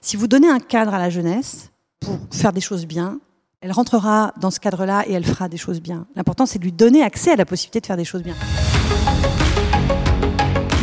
[0.00, 3.20] si vous donnez un cadre à la jeunesse pour faire des choses bien,
[3.60, 6.06] elle rentrera dans ce cadre-là et elle fera des choses bien.
[6.16, 8.34] L'important, c'est de lui donner accès à la possibilité de faire des choses bien.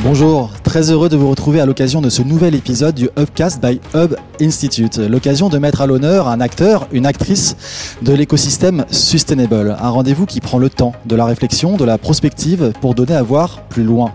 [0.10, 3.82] Bonjour, très heureux de vous retrouver à l'occasion de ce nouvel épisode du Hubcast by
[3.94, 5.00] Hub Institute.
[5.00, 7.58] L'occasion de mettre à l'honneur un acteur, une actrice
[8.04, 9.76] de l'écosystème Sustainable.
[9.78, 13.22] Un rendez-vous qui prend le temps de la réflexion, de la prospective pour donner à
[13.22, 14.14] voir plus loin.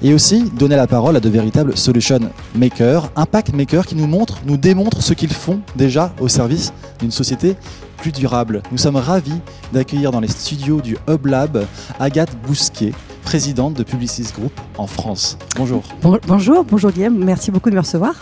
[0.00, 2.20] Et aussi donner la parole à de véritables solution
[2.54, 7.10] makers, impact makers qui nous montrent, nous démontrent ce qu'ils font déjà au service d'une
[7.10, 7.56] société
[8.02, 8.64] plus durable.
[8.72, 9.40] Nous sommes ravis
[9.72, 11.66] d'accueillir dans les studios du Hub Lab
[12.00, 12.92] Agathe Bousquet,
[13.22, 15.38] présidente de Publicis Group en France.
[15.56, 15.84] Bonjour.
[16.26, 18.16] bonjour, bonjour Guillaume, merci beaucoup de me recevoir.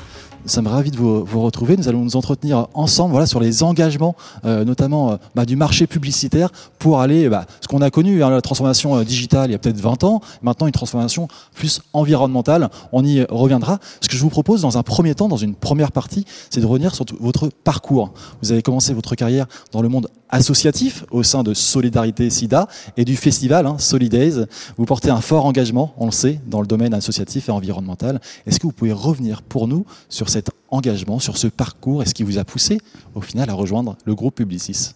[0.44, 1.76] Nous sommes ravis de vous, retrouver.
[1.76, 5.86] Nous allons nous entretenir ensemble voilà, sur les engagements, euh, notamment euh, bah, du marché
[5.86, 9.54] publicitaire, pour aller, bah, ce qu'on a connu, hein, la transformation euh, digitale il y
[9.54, 12.70] a peut-être 20 ans, maintenant une transformation plus environnementale.
[12.92, 13.80] On y reviendra.
[14.00, 16.66] Ce que je vous propose dans un premier temps, dans une première partie, c'est de
[16.66, 18.12] revenir sur votre parcours.
[18.42, 23.04] Vous avez commencé votre carrière dans le monde associatif au sein de Solidarité SIDA et
[23.04, 24.46] du festival hein, Solidays.
[24.78, 28.20] Vous portez un fort engagement, on le sait, dans le domaine associatif et environnemental.
[28.46, 32.14] Est-ce que vous pouvez revenir pour nous sur cet engagement, sur ce parcours et ce
[32.14, 32.80] qui vous a poussé
[33.14, 34.94] au final à rejoindre le groupe Publicis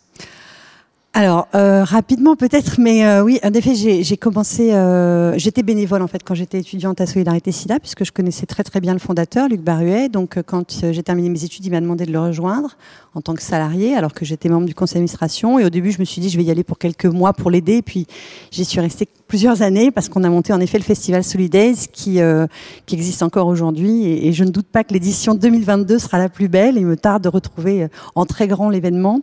[1.17, 4.73] alors euh, rapidement peut-être, mais euh, oui, en effet, j'ai commencé.
[4.73, 8.65] Euh, j'étais bénévole en fait quand j'étais étudiante à Solidarité SIDA, puisque je connaissais très
[8.65, 10.09] très bien le fondateur, Luc Baruet.
[10.09, 12.77] Donc quand j'ai terminé mes études, il m'a demandé de le rejoindre
[13.15, 15.61] en tant que salarié, alors que j'étais membre du conseil d'administration.
[15.61, 17.53] Et au début, je me suis dit, je vais y aller pour quelques mois pour
[17.53, 17.81] l'aider.
[17.81, 18.09] Puis
[18.51, 22.19] j'y suis restée plusieurs années parce qu'on a monté en effet le festival Solidays qui
[22.87, 24.05] qui existe encore aujourd'hui.
[24.05, 26.77] Et, et, je ne doute pas que l'édition 2022 sera la plus belle.
[26.77, 29.21] Il me tarde de retrouver en très grand l'événement.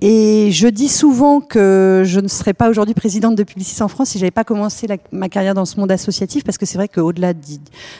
[0.00, 4.10] Et je dis souvent que je ne serais pas aujourd'hui présidente de Publicis en France
[4.10, 7.32] si j'avais pas commencé ma carrière dans ce monde associatif, parce que c'est vrai qu'au-delà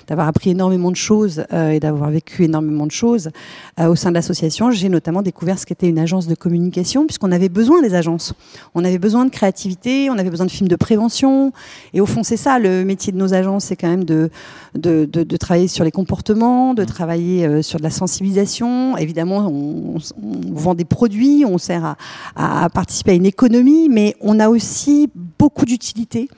[0.09, 3.31] d'avoir appris énormément de choses euh, et d'avoir vécu énormément de choses
[3.81, 7.33] euh, au sein de l'association, j'ai notamment découvert ce qu'était une agence de communication, puisqu'on
[7.33, 8.35] avait besoin des agences.
[8.75, 11.53] On avait besoin de créativité, on avait besoin de films de prévention,
[11.95, 14.31] et au fond c'est ça le métier de nos agences, c'est quand même de,
[14.75, 16.87] de, de, travailler sur les comportements, de mmh.
[16.87, 18.97] travailler euh, sur de la sensibilisation.
[18.99, 24.41] Évidemment, on, on vend des produits, on sert à, à participer une économie, mais on
[24.41, 26.29] a aussi beaucoup d'utilité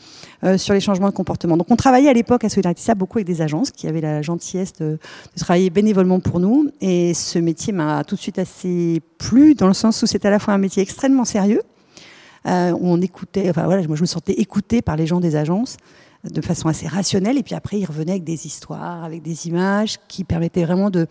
[0.44, 1.56] euh, sur les changements de comportement.
[1.56, 4.72] Donc on travaillait à l'époque à Solidarité beaucoup avec des agences qui avaient la gentillesse
[4.74, 4.98] de,
[5.38, 6.70] travailler bénévolement pour nous.
[6.80, 10.30] Et ce métier m'a tout de suite assez plu, dans le sens où c'était à
[10.30, 11.62] la fois un métier extrêmement sérieux,
[12.46, 15.36] euh, où on écoutait, enfin voilà, moi je me sentais écoutée par les gens des
[15.36, 15.76] agences
[16.24, 19.96] de façon assez rationnelle, et puis après ils revenaient avec des histoires, avec des images
[20.08, 21.06] qui permettaient vraiment de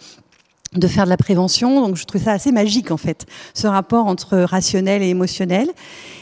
[0.80, 1.86] de faire de la prévention.
[1.86, 5.69] Donc je trouve ça assez magique en fait, ce rapport entre rationnel et émotionnel.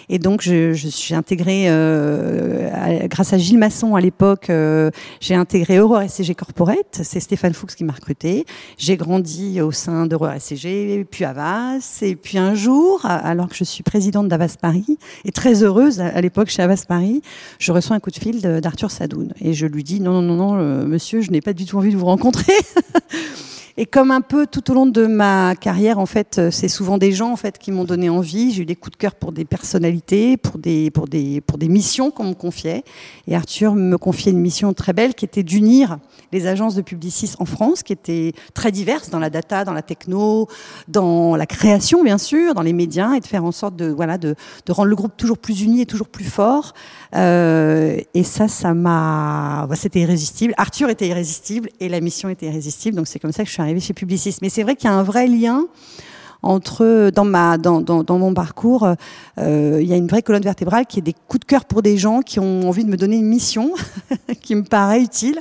[0.09, 5.35] Et donc je, je suis intégrée, euh, grâce à Gilles Masson à l'époque, euh, j'ai
[5.35, 7.01] intégré Aurore SCG Corporate.
[7.03, 8.45] C'est Stéphane Fuchs qui m'a recruté.
[8.77, 11.99] J'ai grandi au sein d'Aurore SCG, puis Avas.
[12.01, 16.19] Et puis un jour, alors que je suis présidente d'Avas Paris, et très heureuse à
[16.21, 17.21] l'époque chez Avas Paris,
[17.59, 19.33] je reçois un coup de fil d'Arthur Sadoun.
[19.41, 21.77] Et je lui dis, non, non, non, non, euh, monsieur, je n'ai pas du tout
[21.77, 22.53] envie de vous rencontrer.
[23.75, 26.99] Et comme un peu tout au long de ma carrière, en fait, euh, c'est souvent
[26.99, 28.51] des gens en fait qui m'ont donné envie.
[28.51, 31.67] J'ai eu des coups de cœur pour des personnalités, pour des pour des pour des
[31.69, 32.83] missions qu'on me confiait.
[33.27, 35.97] Et Arthur me confiait une mission très belle qui était d'unir
[36.31, 39.81] les agences de Publicis en France, qui étaient très diverses dans la data, dans la
[39.81, 40.47] techno,
[40.87, 44.19] dans la création bien sûr, dans les médias, et de faire en sorte de voilà
[44.19, 44.35] de
[44.67, 46.73] de rendre le groupe toujours plus uni et toujours plus fort.
[47.15, 50.53] Euh, et ça, ça m'a, c'était irrésistible.
[50.57, 52.95] Arthur était irrésistible et la mission était irrésistible.
[52.95, 54.37] Donc c'est comme ça que je suis arrivée chez Publicis.
[54.41, 55.65] Mais c'est vrai qu'il y a un vrai lien
[56.43, 58.85] entre dans ma dans, dans, dans mon parcours,
[59.39, 61.81] euh, il y a une vraie colonne vertébrale qui est des coups de cœur pour
[61.81, 63.71] des gens qui ont envie de me donner une mission
[64.41, 65.39] qui me paraît utile.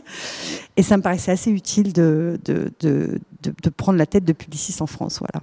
[0.77, 4.32] Et ça me paraissait assez utile de, de, de, de, de prendre la tête de
[4.32, 5.19] Publicis en France.
[5.19, 5.41] Voilà.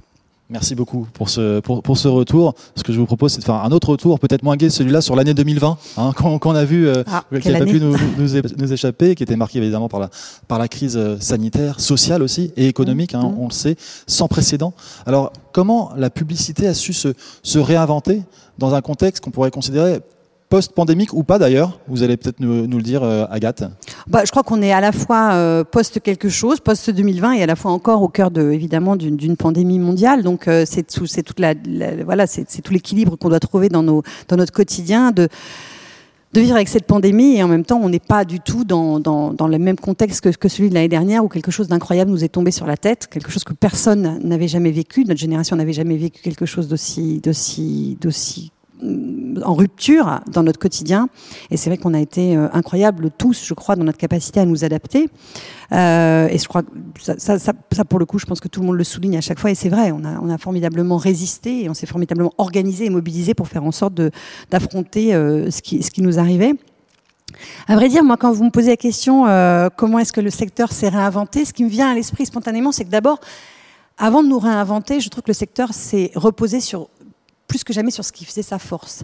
[0.52, 2.56] Merci beaucoup pour ce, pour, pour, ce retour.
[2.76, 5.00] Ce que je vous propose, c'est de faire un autre retour, peut-être moins gai, celui-là
[5.00, 8.74] sur l'année 2020, hein, qu'on a vu, euh, ah, qui n'a pas pu nous, nous,
[8.74, 10.10] échapper, qui était marqué évidemment par la,
[10.48, 13.40] par la crise euh, sanitaire, sociale aussi, et économique, hein, mmh.
[13.40, 13.76] on le sait,
[14.08, 14.74] sans précédent.
[15.06, 17.14] Alors, comment la publicité a su se,
[17.44, 18.24] se réinventer
[18.58, 20.00] dans un contexte qu'on pourrait considérer
[20.50, 21.80] post-pandémique ou pas d'ailleurs?
[21.88, 23.64] Vous allez peut-être nous, le dire, euh, Agathe.
[24.08, 27.44] Bah, je crois qu'on est à la fois euh, post quelque chose, post 2020, et
[27.44, 30.24] à la fois encore au cœur de évidemment d'une pandémie mondiale.
[30.24, 30.84] Donc euh, c'est
[31.24, 31.54] toute la,
[32.04, 35.30] voilà, c'est tout l'équilibre qu'on doit trouver dans notre quotidien de
[36.36, 39.58] vivre avec cette pandémie et en même temps on n'est pas du tout dans, le
[39.58, 42.52] même contexte que, que celui de l'année dernière où quelque chose d'incroyable nous est tombé
[42.52, 46.22] sur la tête, quelque chose que personne n'avait jamais vécu, notre génération n'avait jamais vécu
[46.22, 51.10] quelque chose d'aussi d'aussi d'aussi en rupture dans notre quotidien.
[51.50, 54.46] Et c'est vrai qu'on a été euh, incroyables tous, je crois, dans notre capacité à
[54.46, 55.10] nous adapter.
[55.72, 56.70] Euh, et je crois que
[57.18, 59.52] ça, pour le coup, je pense que tout le monde le souligne à chaque fois.
[59.52, 63.48] Et c'est vrai, on a, formidablement résisté et on s'est formidablement organisé et mobilisé pour
[63.48, 64.00] faire en sorte
[64.50, 66.54] d'affronter euh, ce, qui, nous arrivait.
[67.68, 70.30] À vrai dire, moi, quand vous me posez la question euh, comment est-ce que le
[70.30, 73.20] secteur s'est réinventé, ce qui me vient à l'esprit spontanément, c'est que d'abord,
[73.98, 76.88] avant de nous réinventer, je trouve que le secteur s'est reposé sur
[77.50, 79.04] plus que jamais sur ce qui faisait sa force.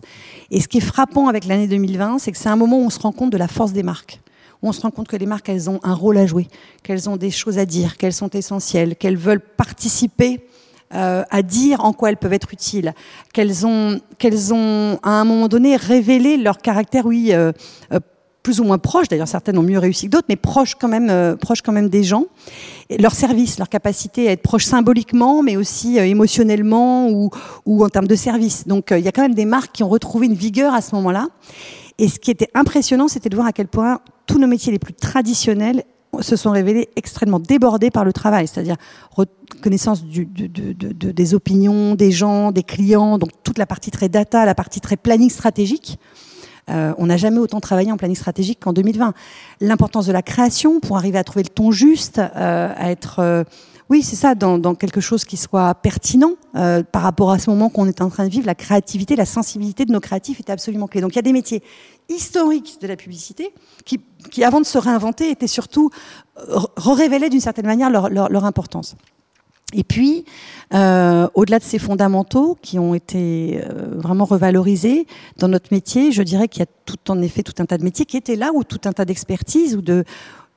[0.51, 2.89] Et ce qui est frappant avec l'année 2020, c'est que c'est un moment où on
[2.89, 4.21] se rend compte de la force des marques
[4.61, 6.47] où on se rend compte que les marques, elles ont un rôle à jouer,
[6.81, 10.47] qu'elles ont des choses à dire, qu'elles sont essentielles, qu'elles veulent participer
[10.93, 12.93] euh, à dire en quoi elles peuvent être utiles,
[13.33, 17.51] qu'elles ont, qu'elles ont à un moment donné révélé leur caractère, oui, euh,
[17.91, 17.99] euh,
[18.45, 21.09] plus ou moins proche, d'ailleurs certaines ont mieux réussi que d'autres, mais proche quand même,
[21.09, 22.25] euh, proche quand même des gens.
[22.91, 27.31] Et leur service, leur capacité à être proche symboliquement, mais aussi euh, émotionnellement ou,
[27.65, 28.67] ou en termes de service.
[28.67, 30.81] Donc euh, il y a quand même des marques qui ont retrouvé une vigueur à
[30.81, 31.29] ce moment-là.
[31.97, 34.77] Et ce qui était impressionnant, c'était de voir à quel point tous nos métiers les
[34.77, 35.83] plus traditionnels
[36.21, 38.75] se sont révélés extrêmement débordés par le travail, c'est-à-dire
[39.09, 44.07] reconnaissance du, de, de, des opinions des gens, des clients, donc toute la partie très
[44.07, 45.97] data, la partie très planning stratégique.
[46.69, 49.13] Euh, on n'a jamais autant travaillé en planning stratégique qu'en 2020.
[49.61, 53.43] L'importance de la création pour arriver à trouver le ton juste, euh, à être euh,
[53.89, 57.51] oui, c'est ça, dans, dans, quelque chose qui soit pertinent euh, par rapport à ce
[57.51, 60.51] moment qu'on est en train de vivre, la créativité, la sensibilité de nos créatifs était
[60.51, 61.01] absolument clé.
[61.01, 61.61] Donc il y a des métiers
[62.09, 63.53] historiques de la publicité
[63.85, 63.99] qui,
[64.31, 65.91] qui avant de se réinventer, étaient surtout
[66.77, 68.95] révélaient d'une certaine manière leur, leur, leur importance.
[69.75, 70.23] Et puis,
[70.73, 75.05] euh, au-delà de ces fondamentaux qui ont été euh, vraiment revalorisés
[75.37, 77.83] dans notre métier, je dirais qu'il y a tout en effet tout un tas de
[77.83, 80.05] métiers qui étaient là ou tout un tas d'expertises ou de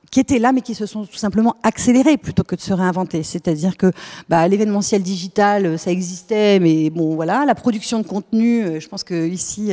[0.09, 3.21] qui étaient là mais qui se sont tout simplement accélérés plutôt que de se réinventer.
[3.21, 3.91] C'est-à-dire que
[4.29, 9.03] bah, l'événementiel digital, euh, ça existait, mais bon voilà, la production de contenu, je pense
[9.03, 9.71] que ici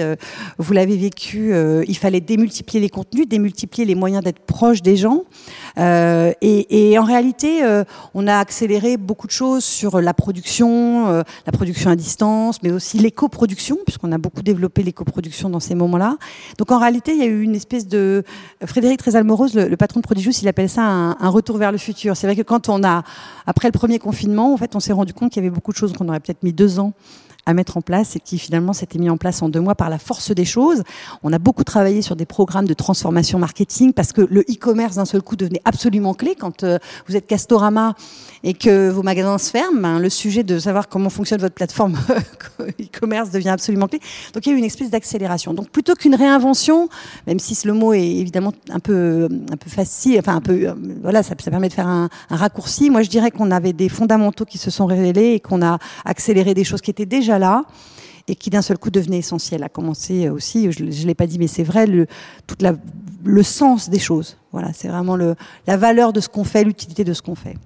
[0.58, 1.54] vous l'avez vécu,
[1.86, 5.22] il fallait démultiplier les contenus, démultiplier les moyens d'être proche des gens.
[5.78, 7.84] Euh, et, et, en réalité, euh,
[8.14, 12.70] on a accéléré beaucoup de choses sur la production, euh, la production à distance, mais
[12.72, 16.16] aussi l'éco-production, puisqu'on a beaucoup développé l'éco-production dans ces moments-là.
[16.58, 18.24] Donc en réalité, il y a eu une espèce de...
[18.64, 21.78] Frédéric Trésalmorose, le, le patron de Prodigious, il appelle ça un, un retour vers le
[21.78, 22.16] futur.
[22.16, 23.02] C'est vrai que quand on a,
[23.46, 25.76] après le premier confinement, en fait, on s'est rendu compte qu'il y avait beaucoup de
[25.76, 26.92] choses qu'on aurait peut-être mis deux ans
[27.46, 29.88] à mettre en place et qui finalement s'était mis en place en deux mois par
[29.88, 30.82] la force des choses.
[31.22, 35.04] On a beaucoup travaillé sur des programmes de transformation marketing parce que le e-commerce d'un
[35.04, 36.78] seul coup devenait absolument clé quand euh,
[37.08, 37.94] vous êtes Castorama
[38.42, 39.86] et que vos magasins se ferment.
[39.86, 41.96] Hein, le sujet de savoir comment fonctionne votre plateforme
[42.60, 44.00] e-commerce devient absolument clé.
[44.34, 45.54] Donc il y a eu une espèce d'accélération.
[45.54, 46.88] Donc plutôt qu'une réinvention,
[47.26, 50.74] même si le mot est évidemment un peu un peu facile, enfin un peu euh,
[51.02, 52.90] voilà, ça, permet de faire un raccourci.
[52.90, 56.54] Moi je dirais qu'on avait des fondamentaux qui se sont révélés et qu'on a accéléré
[56.54, 57.35] des choses qui étaient déjà
[58.28, 59.62] et qui d'un seul coup devenait essentiel.
[59.62, 62.06] À commencer aussi, je ne l'ai pas dit, mais c'est vrai, le,
[63.24, 64.36] le sens des choses.
[64.52, 67.56] Voilà, c'est vraiment la valeur de ce qu'on fait, l'utilité de ce qu'on fait.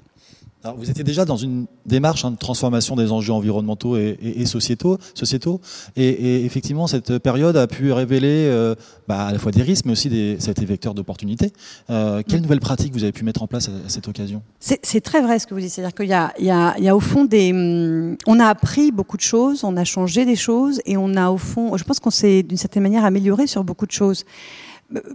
[0.63, 4.43] Alors, vous étiez déjà dans une démarche hein, de transformation des enjeux environnementaux et, et,
[4.43, 5.61] et sociétaux, sociétaux
[5.97, 8.75] et, et, effectivement, cette période a pu révéler euh,
[9.09, 11.53] bah, à la fois des risques, mais aussi des, ça a été vecteur d'opportunités.
[11.89, 14.43] Euh, quelles nouvelles pratiques vous avez pu mettre en place à, à cette occasion?
[14.59, 15.71] C'est très vrai ce que vous dites.
[15.71, 17.53] C'est-à-dire qu'il y, y, y a, au fond des...
[17.53, 21.31] Hum, on a appris beaucoup de choses, on a changé des choses, et on a
[21.31, 21.75] au fond...
[21.79, 24.25] Je pense qu'on s'est d'une certaine manière amélioré sur beaucoup de choses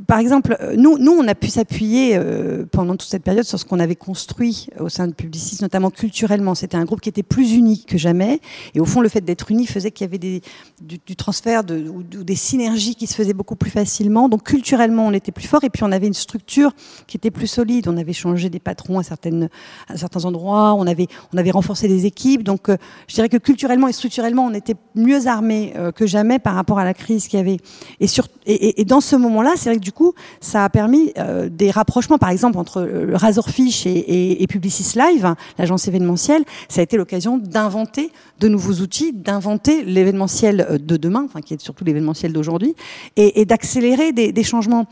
[0.07, 3.65] par exemple, nous, nous, on a pu s'appuyer euh, pendant toute cette période sur ce
[3.65, 6.55] qu'on avait construit au sein de Publicis, notamment culturellement.
[6.55, 8.39] C'était un groupe qui était plus uni que jamais.
[8.73, 10.41] Et au fond, le fait d'être uni faisait qu'il y avait des,
[10.81, 14.29] du, du transfert de, ou, des synergies qui se faisaient beaucoup plus facilement.
[14.29, 15.63] Donc culturellement, on était plus fort.
[15.65, 16.71] Et puis on avait une structure
[17.05, 17.89] qui était plus solide.
[17.89, 19.49] On avait changé des patrons à, certaines,
[19.89, 20.73] à certains endroits.
[20.75, 22.43] On avait, on avait renforcé des équipes.
[22.43, 22.77] Donc euh,
[23.09, 26.79] je dirais que culturellement et structurellement, on était mieux armés euh, que jamais par rapport
[26.79, 27.57] à la crise qu'il y avait.
[27.99, 31.11] Et, sur, et, et dans ce moment-là, c'est vrai que du coup, ça a permis
[31.17, 36.43] euh, des rapprochements, par exemple, entre le Razorfish et, Publicis Live, l'agence événementielle.
[36.69, 41.61] Ça a été l'occasion d'inventer de nouveaux outils, d'inventer l'événementiel de demain, enfin qui est
[41.61, 42.75] surtout l'événementiel d'aujourd'hui,
[43.15, 44.85] et, d'accélérer des, des, changements.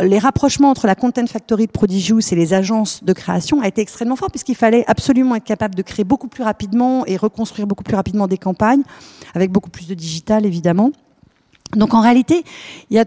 [0.00, 3.80] Les rapprochements entre la Content Factory de Prodigious et les agences de création a été
[3.80, 7.82] extrêmement fort, puisqu'il fallait absolument être capable de créer beaucoup plus rapidement et reconstruire beaucoup
[7.82, 8.82] plus rapidement des campagnes,
[9.34, 10.92] avec beaucoup plus de digital, évidemment.
[11.74, 12.44] Donc en réalité,
[12.90, 13.04] il y a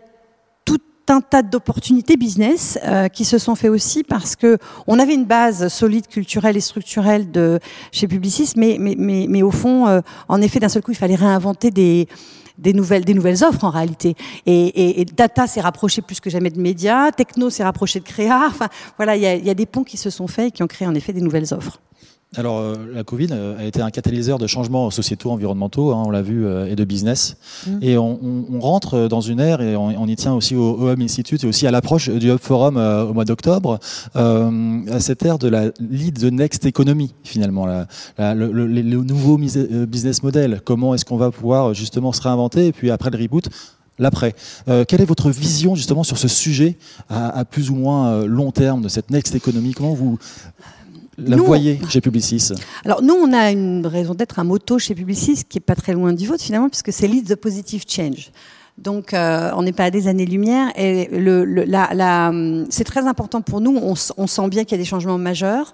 [1.10, 4.57] un tas d'opportunités business euh, qui se sont fait aussi parce que
[4.88, 7.60] on avait une base solide culturelle et structurelle de
[7.91, 10.98] chez Publicis, mais mais mais, mais au fond, euh, en effet, d'un seul coup, il
[10.98, 12.07] fallait réinventer des
[12.57, 14.15] des nouvelles, des nouvelles offres en réalité.
[14.45, 18.05] Et, et, et data s'est rapproché plus que jamais de médias, techno s'est rapproché de
[18.05, 18.45] créa.
[18.48, 18.67] Enfin,
[18.98, 20.67] voilà, il y a, y a, des ponts qui se sont faits et qui ont
[20.67, 21.79] créé en effet des nouvelles offres.
[22.36, 26.10] Alors, euh, la Covid euh, a été un catalyseur de changements sociétaux, environnementaux, hein, on
[26.10, 27.38] l'a vu, euh, et de business.
[27.68, 27.78] Mm.
[27.82, 28.20] Et on,
[28.52, 31.68] on, rentre dans une ère, et on, y tient aussi au, Hub Institute et aussi
[31.68, 33.80] à l'approche du Hub Forum au mois d'octobre,
[34.16, 39.38] à cette ère de la lead the next economy, finalement, la, le, le, le, nouveau
[39.38, 40.62] business model.
[40.63, 43.50] Comment est-ce qu'on va pouvoir justement se réinventer, et puis après le reboot,
[44.00, 44.34] l'après?
[44.88, 46.78] quelle est votre vision justement sur ce sujet
[47.10, 49.74] à, à plus ou moins long terme de cette next economy?
[49.74, 50.18] Comment vous
[51.17, 52.53] la nous, voyez chez Publicis
[52.86, 55.93] Alors nous, on a une raison d'être, un motto chez Publicis qui est pas très
[55.93, 58.32] loin du vôtre finalement, puisque c'est Lead the Positive Change.
[58.77, 62.32] Donc euh, on n'est pas à des années-lumière et le, la, la,
[62.70, 63.77] c'est très important pour nous.
[63.77, 65.74] On, on sent bien qu'il y a des changements majeurs.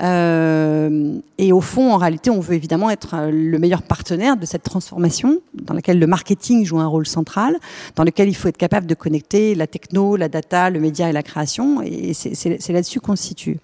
[0.00, 4.46] Euh, et au fond, en réalité, on veut évidemment être euh, le meilleur partenaire de
[4.46, 7.58] cette transformation, dans laquelle le marketing joue un rôle central,
[7.94, 11.12] dans lequel il faut être capable de connecter la techno, la data, le média et
[11.12, 11.82] la création.
[11.82, 13.58] Et c'est là-dessus qu'on se situe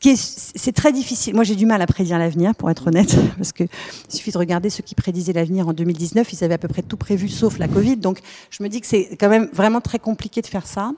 [0.00, 1.34] c'est très difficile.
[1.34, 4.38] Moi, j'ai du mal à prédire l'avenir, pour être honnête, parce que il suffit de
[4.38, 6.32] regarder ceux qui prédisaient l'avenir en 2019.
[6.32, 7.96] Ils avaient à peu près tout prévu, sauf la Covid.
[7.96, 8.20] Donc,
[8.50, 10.92] je me dis que c'est quand même vraiment très compliqué de faire ça.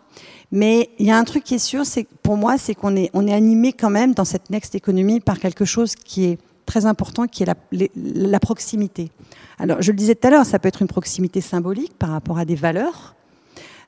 [0.52, 3.10] Mais il y a un truc qui est sûr, c'est pour moi, c'est qu'on est,
[3.14, 6.86] on est animé quand même dans cette next economy par quelque chose qui est très
[6.86, 7.56] important, qui est la,
[7.94, 9.10] la proximité.
[9.58, 12.38] Alors, je le disais tout à l'heure, ça peut être une proximité symbolique par rapport
[12.38, 13.14] à des valeurs.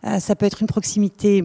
[0.05, 1.45] Euh, ça peut être une proximité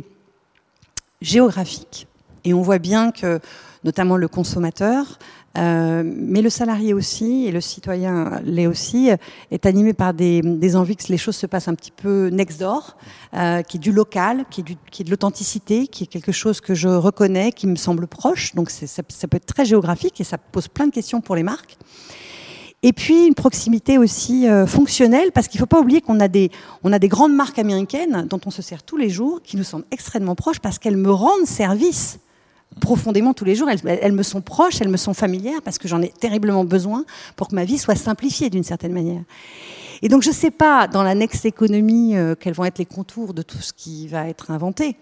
[1.22, 2.08] géographique
[2.44, 3.40] et on voit bien que,
[3.84, 5.20] notamment le consommateur,
[5.58, 9.10] euh, mais le salarié aussi, et le citoyen l'est aussi,
[9.52, 12.60] est animé par des, des, envies que les choses se passent un petit peu next
[12.60, 12.96] door,
[13.34, 16.32] euh, qui est du local, qui est, du, qui est de l'authenticité, qui est quelque
[16.32, 18.56] chose que je reconnais, qui me semble proche.
[18.56, 21.44] Donc ça, ça, peut être très géographique et ça pose plein de questions pour les
[21.44, 21.78] marques.
[22.84, 26.26] Et puis une proximité aussi euh, fonctionnelle, parce qu'il ne faut pas oublier qu'on a
[26.26, 29.86] a des grandes marques américaines dont on se sert tous les jours, qui nous semblent
[29.92, 32.20] extrêmement proches parce qu'elles me rendent service
[32.80, 33.70] profondément tous les jours.
[33.70, 37.50] Elles, me sont proches, elles me sont familières parce que j'en ai terriblement besoin pour
[37.50, 39.22] que ma vie soit simplifiée d'une certaine manière.
[40.02, 42.86] Et donc je ne sais pas dans la next économie euh, quels vont être les
[42.86, 44.96] contours de tout ce qui va être inventé.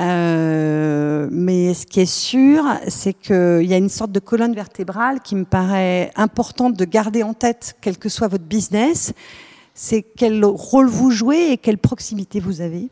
[0.00, 5.20] Euh, mais ce qui est sûr, c'est qu'il y a une sorte de colonne vertébrale
[5.20, 9.12] qui me paraît importante de garder en tête, quel que soit votre business,
[9.74, 12.90] c'est quel rôle vous jouez et quelle proximité vous avez.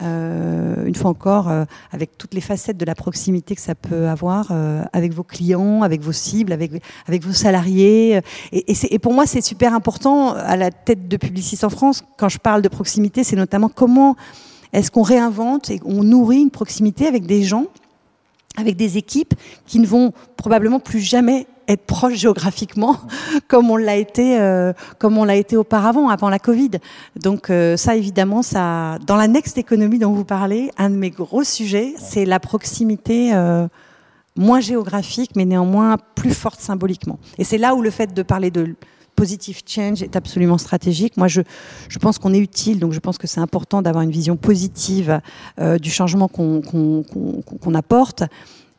[0.00, 4.06] Euh, une fois encore, euh, avec toutes les facettes de la proximité que ça peut
[4.06, 6.70] avoir euh, avec vos clients, avec vos cibles, avec,
[7.08, 8.20] avec vos salariés.
[8.52, 12.38] Et, pour moi, c'est super important à la tête de Publicis en France, quand je
[12.38, 14.14] parle de proximité, c'est notamment comment
[14.72, 17.66] est-ce qu'on réinvente et on nourrit une proximité avec des gens,
[18.56, 19.34] avec des équipes
[19.66, 22.96] qui ne vont probablement plus jamais être proche géographiquement
[23.48, 26.70] comme on l'a été euh, comme on l'a été auparavant avant la Covid.
[27.20, 31.10] Donc euh, ça évidemment ça dans la next économie dont vous parlez, un de mes
[31.10, 33.68] gros sujets, c'est la proximité euh,
[34.36, 37.18] moins géographique mais néanmoins plus forte symboliquement.
[37.36, 38.74] Et c'est là où le fait de parler de
[39.14, 41.16] positive change est absolument stratégique.
[41.16, 41.40] Moi, je,
[41.88, 45.20] je pense qu'on est utile, donc je pense que c'est important d'avoir une vision positive
[45.80, 47.02] du changement qu'on qu'on
[47.42, 48.22] qu'on apporte.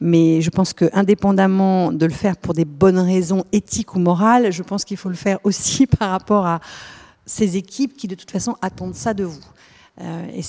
[0.02, 4.52] Mais je pense que, indépendamment de le faire pour des bonnes raisons éthiques ou morales,
[4.52, 6.60] je pense qu'il faut le faire aussi par rapport à
[7.26, 9.42] ces équipes qui, de toute façon, attendent ça de vous.
[10.02, 10.42] Euh, et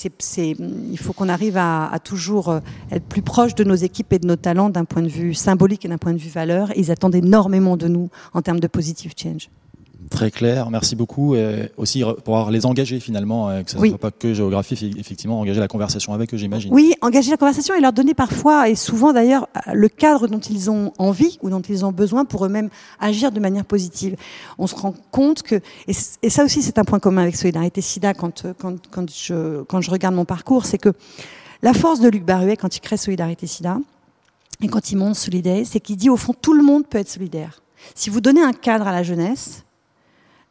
[0.49, 2.61] il faut qu'on arrive à, à, toujours euh,
[2.93, 5.85] être plus proche de nos équipes et de nos talents d'un point de vue symbolique
[5.85, 6.71] et d'un point de vue valeur.
[6.77, 9.51] ils attendent énormément de nous en termes de positive change.
[10.11, 11.37] Très clair, merci beaucoup.
[11.37, 14.93] Et aussi pour pouvoir les engager finalement, euh, que ce ne soit pas que géographie,
[14.99, 16.75] effectivement, engager la conversation avec eux, j'imagine.
[16.75, 20.69] Oui, engager la conversation et leur donner parfois, et souvent d'ailleurs, le cadre dont ils
[20.69, 24.17] ont envie ou dont ils ont besoin pour eux-mêmes agir de manière positive.
[24.59, 25.93] On se rend compte que, et,
[26.29, 29.93] ça aussi c'est un point commun avec Solidarité SIDA quand, quand, quand, je, quand je
[29.93, 30.93] regarde mon parcours, c'est que
[31.63, 33.79] la force de Luc Baruet quand il crée Solidarité SIDA,
[34.61, 37.09] et quand il monte Solidaire, c'est qu'il dit au fond tout le monde peut être
[37.09, 37.63] solidaire.
[37.95, 39.65] Si vous donnez un cadre à la jeunesse,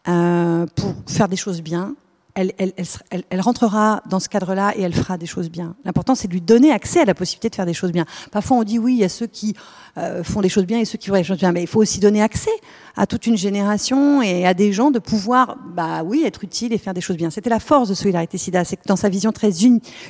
[0.10, 1.96] euh, pour faire des choses bien.
[2.36, 5.76] Elle, rentrera dans ce cadre-là et elle fera des choses bien.
[5.84, 8.06] L'important, c'est de lui donner accès à la possibilité de faire des choses bien.
[8.32, 9.56] Parfois, on dit oui, il y a ceux qui
[9.98, 11.82] euh, font des choses bien et ceux qui font des choses bien, mais il faut
[11.82, 12.52] aussi donner accès
[12.96, 16.78] à toute une génération et à des gens de pouvoir, bah oui, être utile et
[16.78, 17.30] faire des choses bien.
[17.30, 19.52] C'était la force de Solidarité SIDA, c'est que dans sa vision très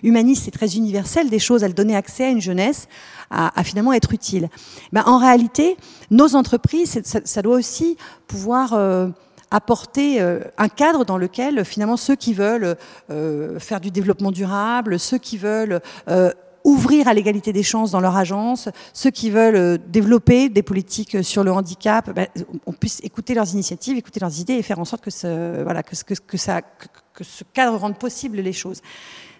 [0.04, 2.88] humaniste et très universelle des choses, elle donnait accès à une jeunesse
[3.32, 4.50] à, finalement être utile.
[4.92, 5.78] Ben, en réalité,
[6.12, 9.10] nos entreprises, ça, ça doit aussi pouvoir euh,
[9.52, 12.76] apporter euh, un cadre dans lequel finalement ceux qui veulent
[13.10, 16.32] euh, faire du développement durable, ceux qui veulent euh,
[16.64, 21.44] ouvrir à l'égalité des chances dans leur agence, ceux qui veulent développer des politiques sur
[21.44, 22.28] le handicap, ben,
[22.66, 25.84] on puisse écouter leurs initiatives, écouter leurs idées et faire en sorte que ce, voilà,
[25.84, 28.82] que, que, que, ça, que, ce cadre rende possible les choses.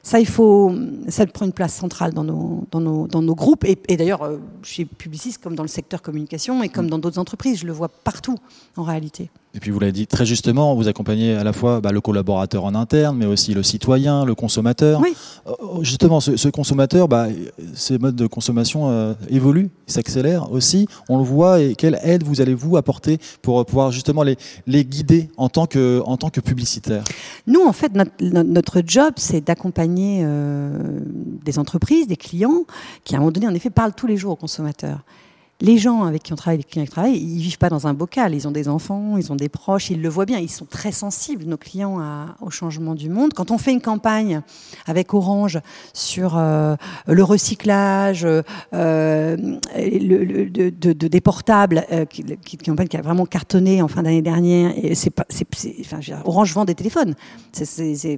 [0.02, 0.74] Ça, il faut,
[1.10, 3.66] ça prend une place centrale dans nos, dans nos, dans nos groupes.
[3.66, 6.90] Et, et d'ailleurs, chez Publicis, comme dans le secteur communication et comme Mm.
[6.90, 8.38] dans d'autres entreprises, je le vois partout
[8.78, 9.30] en réalité.
[9.56, 12.66] Et puis vous l'avez dit très justement, vous accompagnez à la fois bah, le collaborateur
[12.66, 15.02] en interne, mais aussi le citoyen, le consommateur.
[15.02, 15.16] Oui.
[15.48, 17.28] Euh, Justement, ce, ce consommateur, bah,
[17.74, 20.88] ces modes de consommation euh, évoluent, s'accélèrent aussi.
[21.10, 21.62] On le voit.
[21.62, 24.38] Et quelle aide vous allez vous apporter pour euh, pouvoir justement les,
[24.68, 27.04] les guider en tant que, en tant que publicitaire?
[27.48, 31.00] Nous, en fait, notre, notre job, c'est d'accompagner euh,
[31.44, 32.66] des entreprises, des clients,
[33.04, 35.00] qui à un moment donné, en effet, parlent tous les jours aux consommateurs.
[35.62, 37.94] Les gens avec qui on travaille, les clients qui travaillent, ils vivent pas dans un
[37.94, 38.34] bocal.
[38.34, 40.40] Ils ont des enfants, ils ont des proches, ils le voient bien.
[40.40, 42.00] Ils sont très sensibles, nos clients,
[42.40, 43.34] au changement du monde.
[43.34, 44.42] Quand on fait une campagne
[44.88, 45.60] avec Orange
[45.94, 46.76] sur euh,
[47.08, 53.26] le recyclage, euh, de, de- de- des portables, euh, qui, qui, campagne qui a vraiment
[53.26, 54.74] cartonné en fin d'année dernière.
[54.94, 55.26] C'est pas,
[56.24, 57.16] Orange vend des téléphones.
[57.52, 58.18] C'est,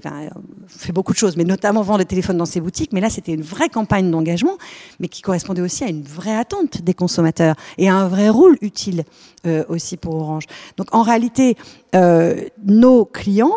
[0.67, 2.93] fait beaucoup de choses, mais notamment vend des téléphones dans ses boutiques.
[2.93, 4.57] Mais là, c'était une vraie campagne d'engagement,
[4.99, 7.30] mais qui correspondait aussi à une vraie attente des consommateurs
[7.77, 9.03] et un vrai rôle utile
[9.47, 10.45] euh, aussi pour Orange.
[10.77, 11.57] Donc, en réalité,
[11.95, 13.55] euh, nos clients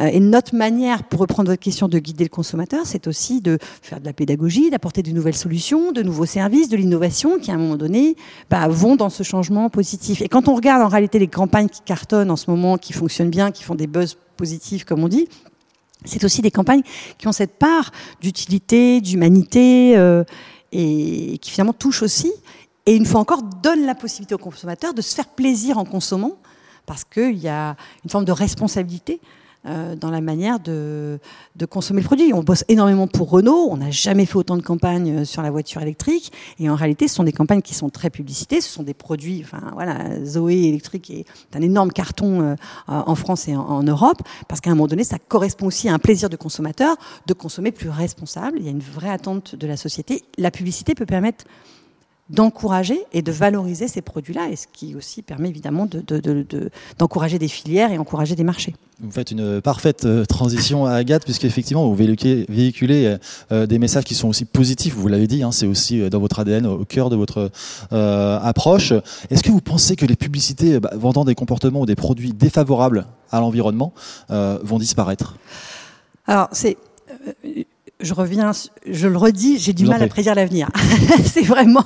[0.00, 3.58] euh, et notre manière, pour reprendre votre question, de guider le consommateur, c'est aussi de
[3.82, 7.54] faire de la pédagogie, d'apporter de nouvelles solutions, de nouveaux services, de l'innovation qui, à
[7.54, 8.16] un moment donné,
[8.50, 10.20] bah, vont dans ce changement positif.
[10.20, 13.30] Et quand on regarde en réalité les campagnes qui cartonnent en ce moment, qui fonctionnent
[13.30, 15.28] bien, qui font des buzz positifs, comme on dit,
[16.04, 16.82] c'est aussi des campagnes
[17.18, 19.96] qui ont cette part d'utilité, d'humanité,
[20.72, 22.32] et qui finalement touchent aussi,
[22.90, 26.32] et une fois encore, donnent la possibilité au consommateur de se faire plaisir en consommant,
[26.86, 29.20] parce qu'il y a une forme de responsabilité
[29.66, 31.20] euh, dans la manière de,
[31.54, 32.32] de consommer le produit.
[32.34, 35.52] On bosse énormément pour Renault, on n'a jamais fait autant de campagnes euh, sur la
[35.52, 38.82] voiture électrique, et en réalité, ce sont des campagnes qui sont très publicitées, ce sont
[38.82, 42.56] des produits, enfin voilà, Zoé électrique est un énorme carton euh,
[42.88, 45.94] en France et en, en Europe, parce qu'à un moment donné, ça correspond aussi à
[45.94, 48.58] un plaisir de consommateur de consommer plus responsable.
[48.58, 50.24] Il y a une vraie attente de la société.
[50.38, 51.44] La publicité peut permettre
[52.30, 56.46] d'encourager et de valoriser ces produits-là, et ce qui aussi permet évidemment de- de- de-
[56.48, 58.74] de- d'encourager des filières et encourager des marchés.
[59.02, 63.16] Vous faites une parfaite euh, transition à Agathe, puisqu'effectivement, vous véhiculez,
[63.50, 66.20] euh, des messages qui sont aussi positifs, vous l'avez dit, hein, c'est aussi euh, dans
[66.20, 67.50] votre ADN, au cœur de votre
[67.92, 68.92] euh, approche.
[69.30, 73.06] Est-ce que vous pensez que les publicités bah, vendant des comportements ou des produits défavorables
[73.32, 73.92] à l'environnement
[74.30, 75.36] euh, vont disparaître?
[76.26, 76.76] Alors, c'est.
[78.00, 78.52] Je reviens,
[78.86, 80.68] je le redis, j'ai du mal à prédire l'avenir.
[81.24, 81.84] c'est vraiment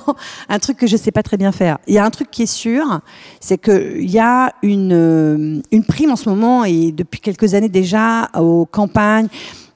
[0.49, 1.77] un truc que je sais pas très bien faire.
[1.87, 3.01] Il y a un truc qui est sûr,
[3.39, 7.69] c'est qu'il y a une, euh, une prime en ce moment et depuis quelques années
[7.69, 9.27] déjà aux campagnes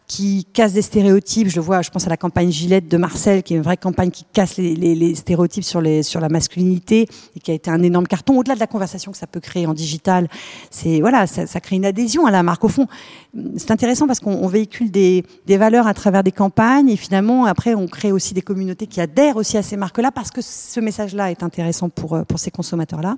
[0.10, 1.50] qui cassent des stéréotypes.
[1.50, 4.10] Je vois, je pense à la campagne Gillette de Marcel, qui est une vraie campagne
[4.10, 8.40] qui casse les, stéréotypes sur, la masculinité et qui a été un énorme carton.
[8.40, 10.28] Au-delà de la conversation que ça peut créer en digital,
[10.72, 12.64] c'est voilà, ça, crée une adhésion à la marque.
[12.64, 12.88] Au fond,
[13.56, 17.76] c'est intéressant parce qu'on on véhicule des, valeurs à travers des campagnes et finalement après
[17.76, 21.30] on crée aussi des communautés qui adhèrent aussi à ces marques-là parce que ce message-là
[21.30, 23.18] est intéressant pour euh, pour ces consommateurs-là.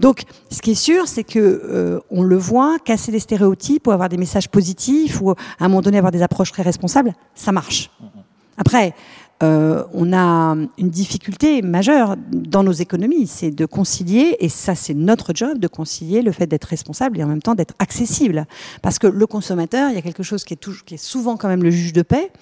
[0.00, 3.90] Donc, ce qui est sûr, c'est que euh, on le voit, casser les stéréotypes ou
[3.92, 7.52] avoir des messages positifs ou à un moment donné avoir des approches très responsables, ça
[7.52, 7.90] marche.
[8.56, 8.94] Après,
[9.42, 14.92] euh, on a une difficulté majeure dans nos économies, c'est de concilier, et ça c'est
[14.92, 18.46] notre job, de concilier le fait d'être responsable et en même temps d'être accessible.
[18.82, 21.48] Parce que le consommateur, il y a quelque chose qui est, qui est souvent quand
[21.48, 22.32] même le juge de paix,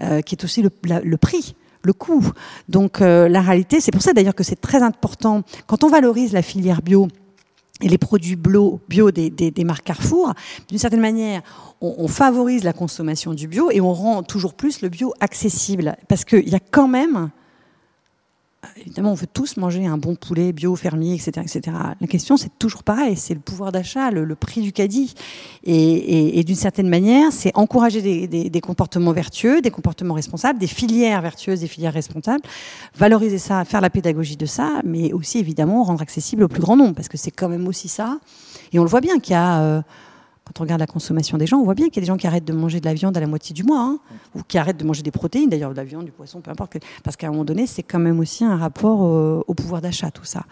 [0.00, 2.30] euh, qui est aussi le, le prix le coût.
[2.68, 6.32] Donc euh, la réalité, c'est pour ça d'ailleurs que c'est très important, quand on valorise
[6.32, 7.08] la filière bio,
[7.80, 10.32] et les produits bio, des marques Carrefour,
[10.68, 11.42] d'une certaine manière,
[11.80, 15.96] on, on favorise la consommation du bio et on rend toujours plus le bio accessible.
[16.06, 17.30] Parce qu'il y a quand même,
[18.76, 21.30] évidemment, on veut tous manger un bon poulet bio, fermier, etc.
[21.42, 21.76] etc.
[22.00, 25.14] La question, c'est toujours pareil, c'est le pouvoir d'achat, le, prix du caddie.
[25.64, 30.66] Et, d'une certaine manière, c'est encourager des, des, des comportements vertueux, des comportements responsables, des
[30.66, 32.42] filières vertueuses, des filières responsables,
[32.94, 36.76] valoriser ça, faire la pédagogie de ça, mais aussi évidemment rendre accessible au plus grand
[36.76, 38.18] nombre, parce que c'est quand même aussi ça.
[38.72, 39.82] Et on le voit bien qu'il y a, euh,
[40.44, 42.16] quand on regarde la consommation des gens, on voit bien qu'il y a des gens
[42.16, 43.98] qui arrêtent de manger de la viande à la moitié du mois, hein,
[44.34, 46.78] ou qui arrêtent de manger des protéines, d'ailleurs de la viande, du poisson, peu importe,
[47.04, 50.24] parce qu'à un moment donné, c'est quand même aussi un rapport au pouvoir d'achat, tout
[50.24, 50.44] ça.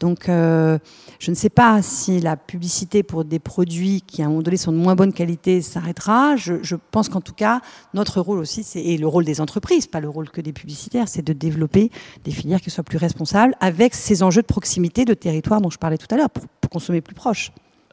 [0.00, 0.78] Donc, euh,
[1.18, 4.56] je ne sais pas si la publicité pour des produits qui, à un moment donné,
[4.56, 6.36] sont de moins bonne qualité s'arrêtera.
[6.36, 7.60] Je, pense qu'en tout cas,
[7.94, 11.22] notre rôle aussi, et le rôle des entreprises, pas le rôle que des publicitaires, c'est
[11.22, 11.90] de développer
[12.24, 15.78] des filières qui soient plus responsables avec ces enjeux de proximité, de territoire dont je
[15.78, 17.52] parlais tout à l'heure, pour consommer plus proche.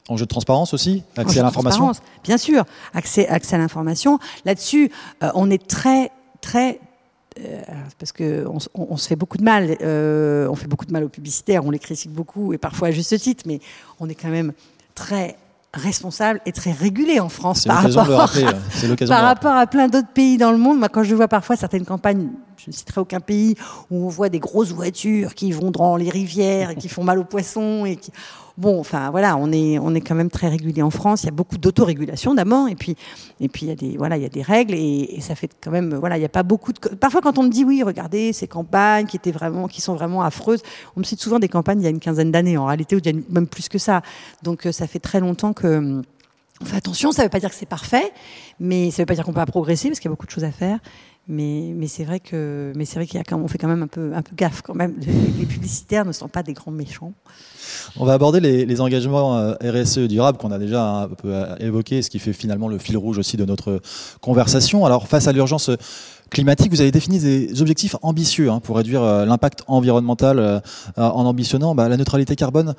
[0.09, 1.91] Enjeu de transparence aussi Accès à l'information
[2.23, 4.19] Bien sûr, accès, accès à l'information.
[4.45, 4.91] Là-dessus,
[5.23, 6.11] euh, on est très,
[6.41, 6.79] très
[7.39, 7.61] euh,
[7.97, 10.91] parce que on, on, on, se fait beaucoup de mal, euh, on fait beaucoup de
[10.91, 13.61] mal aux publicitaires, on les critique beaucoup et parfois à juste titre, mais
[13.99, 14.51] on est quand même
[14.95, 15.37] très
[15.73, 18.29] responsable et très régulé en France par rapport,
[19.07, 20.79] par rapport à plein d'autres pays dans le monde.
[20.79, 22.27] Moi, quand je vois parfois certaines campagnes,
[22.63, 23.55] je ne citerai aucun pays,
[23.89, 27.19] où on voit des grosses voitures qui vont dans les rivières et qui font mal
[27.19, 27.85] aux poissons
[28.57, 31.23] bon, enfin voilà, on est on est quand même très régulé en France.
[31.23, 32.95] Il y a beaucoup d'autorégulation d'abord, et puis
[33.39, 35.49] et puis il y a des voilà, il y a des règles et, ça fait
[35.61, 36.79] quand même voilà, il n'y a pas beaucoup de.
[36.79, 40.21] Parfois quand on me dit oui, regardez ces campagnes qui étaient vraiment qui sont vraiment
[40.21, 40.61] affreuses,
[40.95, 42.99] on me cite souvent des campagnes il y a une quinzaine d'années en réalité ou
[43.29, 44.01] même plus que ça.
[44.43, 46.01] Donc euh, ça fait très longtemps que
[46.61, 47.11] on fait attention.
[47.11, 48.11] Ça ne veut pas dire que c'est parfait,
[48.59, 50.27] mais ça ne veut pas dire qu'on peut pas progresser parce qu'il y a beaucoup
[50.27, 50.79] de choses à faire.
[51.31, 53.83] Mais, c'est vrai que mais c'est vrai qu'il y a quand on fait quand même
[53.83, 54.95] un peu un peu gaffe quand même.
[54.99, 57.13] Les, publicitaires ne sont pas des grands méchants.
[57.97, 62.01] On va aborder les, engagements euh, RSE durables qu'on a déjà un peu euh, évoqués,
[62.01, 63.79] ce qui fait finalement le fil rouge aussi de notre
[64.19, 64.85] conversation.
[64.85, 65.71] Alors face à l'urgence
[66.29, 70.61] climatique, vous avez défini des objectifs ambitieux hein, pour réduire euh, l'impact environnemental
[70.97, 72.75] en ambitionnant bah, la neutralité carbone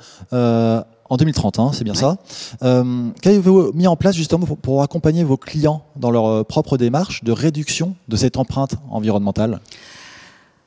[1.13, 2.17] en 2030, hein, c'est bien ça.
[2.63, 7.23] Euh, Qu'avez-vous mis en place justement pour, accompagner vos clients dans leur euh, propre démarche
[7.23, 9.61] de réduction de cette empreinte environnementale?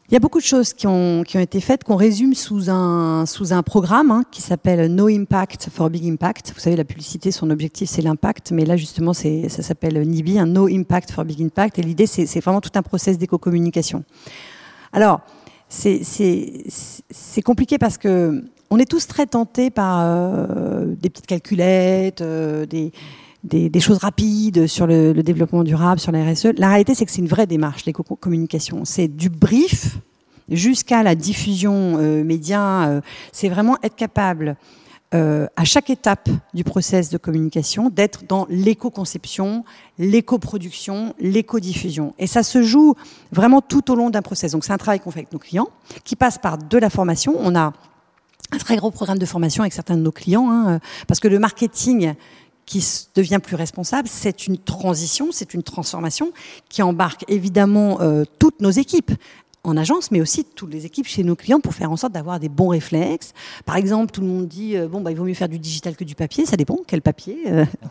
[0.09, 2.70] Il y a beaucoup de choses qui ont, qui ont été faites, qu'on résume sous
[2.70, 6.52] un, sous un programme hein, qui s'appelle No Impact for Big Impact.
[6.54, 10.46] Vous savez, la publicité, son objectif, c'est l'impact, mais là, justement, ça s'appelle NIBI, un
[10.46, 14.04] No Impact for Big Impact, et l'idée, c'est vraiment tout un process d'éco-communication.
[14.92, 15.22] Alors,
[15.68, 22.66] c'est compliqué parce que on est tous très tentés par euh, des petites calculettes, euh,
[22.66, 22.92] des,
[23.44, 26.48] des, choses rapides sur le, développement durable, sur la RSE.
[26.57, 28.85] La réalité, c'est que c'est une vraie démarche, l'éco-communication.
[28.85, 29.98] C'est du brief
[30.48, 33.00] jusqu'à la diffusion euh, média.
[33.33, 34.57] c'est vraiment être capable,
[35.12, 39.64] à chaque étape du process de communication, d'être dans l'éco-conception,
[39.98, 42.12] l'éco-production, l'éco-diffusion.
[42.18, 42.94] Et ça se joue
[43.33, 44.52] vraiment tout au long d'un process.
[44.52, 45.68] Donc c'est un travail qu'on fait avec nos clients,
[46.05, 47.35] qui passe par de la formation.
[47.38, 47.72] On a
[48.53, 51.29] un très gros programme de formation avec certains de nos clients, hein, euh, parce que
[51.29, 52.14] le marketing
[52.64, 56.33] qui devient plus responsable, c'est une transition, c'est une transformation
[56.68, 59.12] qui embarque évidemment euh, toutes nos équipes
[59.66, 62.40] en agence, mais aussi toutes les équipes chez nos clients pour faire en sorte d'avoir
[62.40, 63.33] des bons réflexes.
[63.64, 65.96] Par exemple, tout le monde dit euh, bon bah il vaut mieux faire du digital
[65.96, 66.46] que du papier.
[66.46, 67.38] Ça dépend quel papier.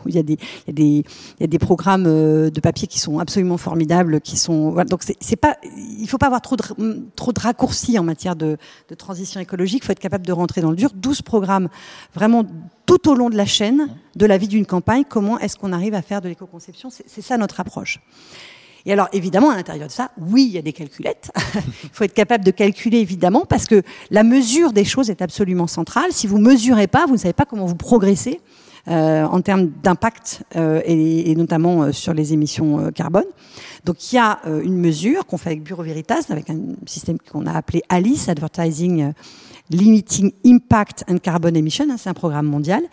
[0.05, 5.03] Il y a des programmes euh, de papier qui sont absolument formidables, qui sont donc
[5.19, 5.57] c'est pas
[5.99, 6.63] il faut pas avoir trop de
[7.15, 8.57] trop de raccourcis en matière de,
[8.89, 9.83] de transition écologique.
[9.83, 10.91] Il faut être capable de rentrer dans le dur.
[10.95, 11.69] 12 programmes
[12.13, 12.43] vraiment
[12.85, 15.03] tout au long de la chaîne de la vie d'une campagne.
[15.07, 16.89] Comment est-ce qu'on arrive à faire de l'éco-conception?
[16.89, 17.99] C'est ça notre approche.
[18.85, 21.31] Et alors, évidemment, à l'intérieur de ça, oui, il y a des calculettes.
[21.83, 25.67] il faut être capable de calculer, évidemment, parce que la mesure des choses est absolument
[25.67, 26.11] centrale.
[26.11, 28.39] Si vous mesurez pas, vous ne savez pas comment vous progressez.
[28.87, 33.25] Euh, en termes d'impact euh, et, et, notamment euh, sur les émissions euh, carbone.
[33.83, 37.17] Donc il y a euh, une mesure qu'on fait avec Bureau Veritas, avec un système
[37.17, 39.11] qu'on a appelé ALICE, Advertising
[39.71, 42.83] Limiting Impact and Carbon Emission, hein, c'est un programme mondial.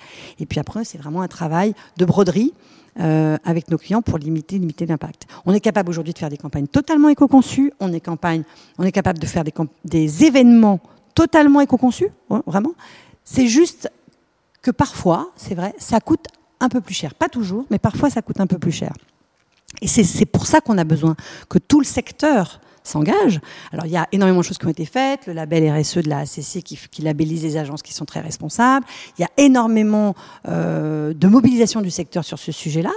[0.41, 2.55] Et puis après, c'est vraiment un travail de broderie
[3.01, 5.27] euh, avec nos clients pour limiter, l'impact.
[5.47, 7.73] On est capable aujourd'hui de faire des campagnes totalement éco-conçues.
[7.81, 8.43] On est campagne,
[8.79, 9.53] on est capable de faire des,
[9.85, 10.81] des événements
[11.15, 12.11] totalement éco-conçus,
[12.47, 12.73] vraiment.
[13.25, 13.91] C'est juste
[14.63, 16.27] que parfois, c'est vrai, ça coûte
[16.61, 17.15] un peu plus cher.
[17.15, 18.93] Pas toujours, mais parfois ça coûte un peu plus cher.
[19.81, 21.17] Et c'est pour ça qu'on a besoin
[21.49, 23.41] que tout le secteur s'engage.
[23.73, 26.09] Alors il y a énormément de choses qui ont été faites, le label RSE de
[26.09, 28.87] la ACC qui, qui labellise les agences qui sont très responsables.
[29.19, 30.15] Il y a énormément
[30.49, 32.93] euh, de mobilisation du secteur sur ce sujet-là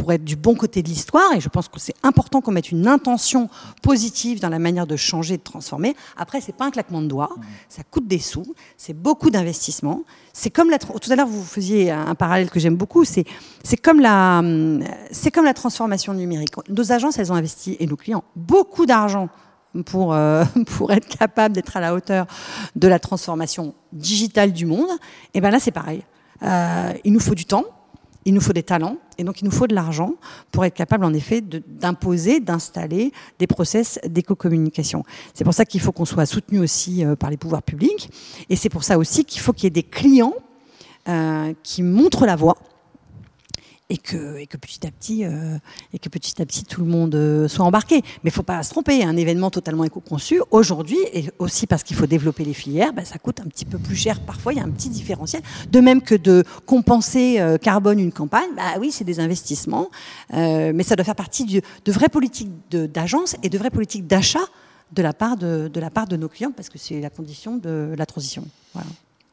[0.00, 1.32] pour être du bon côté de l'histoire.
[1.34, 3.50] Et je pense que c'est important qu'on mette une intention
[3.82, 5.94] positive dans la manière de changer, de transformer.
[6.16, 7.30] Après, c'est pas un claquement de doigts.
[7.36, 7.42] Mmh.
[7.68, 8.54] Ça coûte des sous.
[8.76, 10.02] C'est beaucoup d'investissement.
[10.32, 13.04] C'est comme la, tout à l'heure, vous faisiez un parallèle que j'aime beaucoup.
[13.04, 13.24] C'est,
[13.62, 14.42] c'est comme la,
[15.10, 16.54] c'est comme la transformation numérique.
[16.68, 19.28] Nos agences, elles ont investi, et nos clients, beaucoup d'argent
[19.84, 20.44] pour, euh,
[20.78, 22.26] pour être capable d'être à la hauteur
[22.74, 24.88] de la transformation digitale du monde.
[25.34, 26.02] Et ben là, c'est pareil.
[26.42, 27.64] Euh, il nous faut du temps,
[28.24, 30.14] il nous faut des talents et donc il nous faut de l'argent
[30.50, 35.04] pour être capable en effet d'imposer, d'installer des process d'éco-communication.
[35.34, 38.10] C'est pour ça qu'il faut qu'on soit soutenu aussi euh, par les pouvoirs publics
[38.48, 40.34] et c'est pour ça aussi qu'il faut qu'il y ait des clients
[41.08, 42.56] euh, qui montrent la voie
[43.90, 45.58] et que, et que petit à petit euh,
[45.92, 47.96] et que petit à petit tout le monde euh, soit embarqué.
[48.22, 51.96] Mais il faut pas se tromper, un événement totalement éco-conçu aujourd'hui et aussi parce qu'il
[51.96, 54.52] faut développer les filières, ben, ça coûte un petit peu plus cher parfois.
[54.52, 55.42] Il y a un petit différentiel.
[55.70, 59.90] De même que de compenser euh, carbone une campagne, bah oui, c'est des investissements,
[60.32, 64.38] mais ça doit faire partie de vraies politiques d'agence et de vraies politiques d'achat
[64.92, 67.56] de la part de, de la part de nos clients parce que c'est la condition
[67.56, 68.44] de la transition.
[68.72, 68.88] Voilà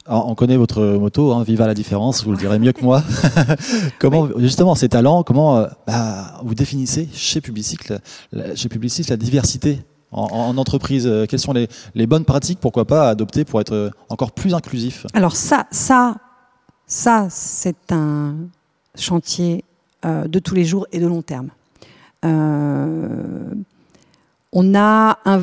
[0.07, 3.03] on connaît votre moto, hein, vive à la différence, vous le direz mieux que moi.
[3.99, 7.99] comment, justement, ces talents, comment euh, bah, vous définissez chez Publicycle,
[8.55, 9.79] chez Publicycle la diversité
[10.11, 11.07] en, entreprise?
[11.07, 14.53] Euh, Quelles sont les, les, bonnes pratiques, pourquoi pas, à adopter pour être encore plus
[14.53, 15.05] inclusif?
[15.13, 16.15] Alors ça, ça,
[16.85, 18.35] ça, c'est un,
[18.95, 19.63] chantier
[20.03, 21.49] de tous les jours et de long terme.
[22.23, 23.65] on
[24.75, 25.41] a un,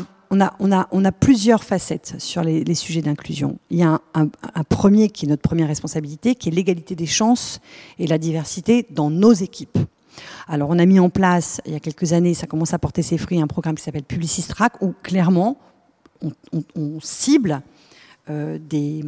[0.59, 3.59] on a, plusieurs facettes sur les, sujets d'inclusion.
[3.71, 4.29] Il y a un,
[4.69, 7.61] premier qui est notre première responsabilité, qui est l'égalité des chances
[7.99, 9.79] et la diversité dans nos équipes.
[10.47, 13.03] Alors, on a mis en place, il y a quelques années, ça commence à porter
[13.03, 15.59] ses fruits, un programme qui s'appelle Publicistrack, où clairement,
[16.77, 17.63] on, cible
[18.31, 19.05] euh, des,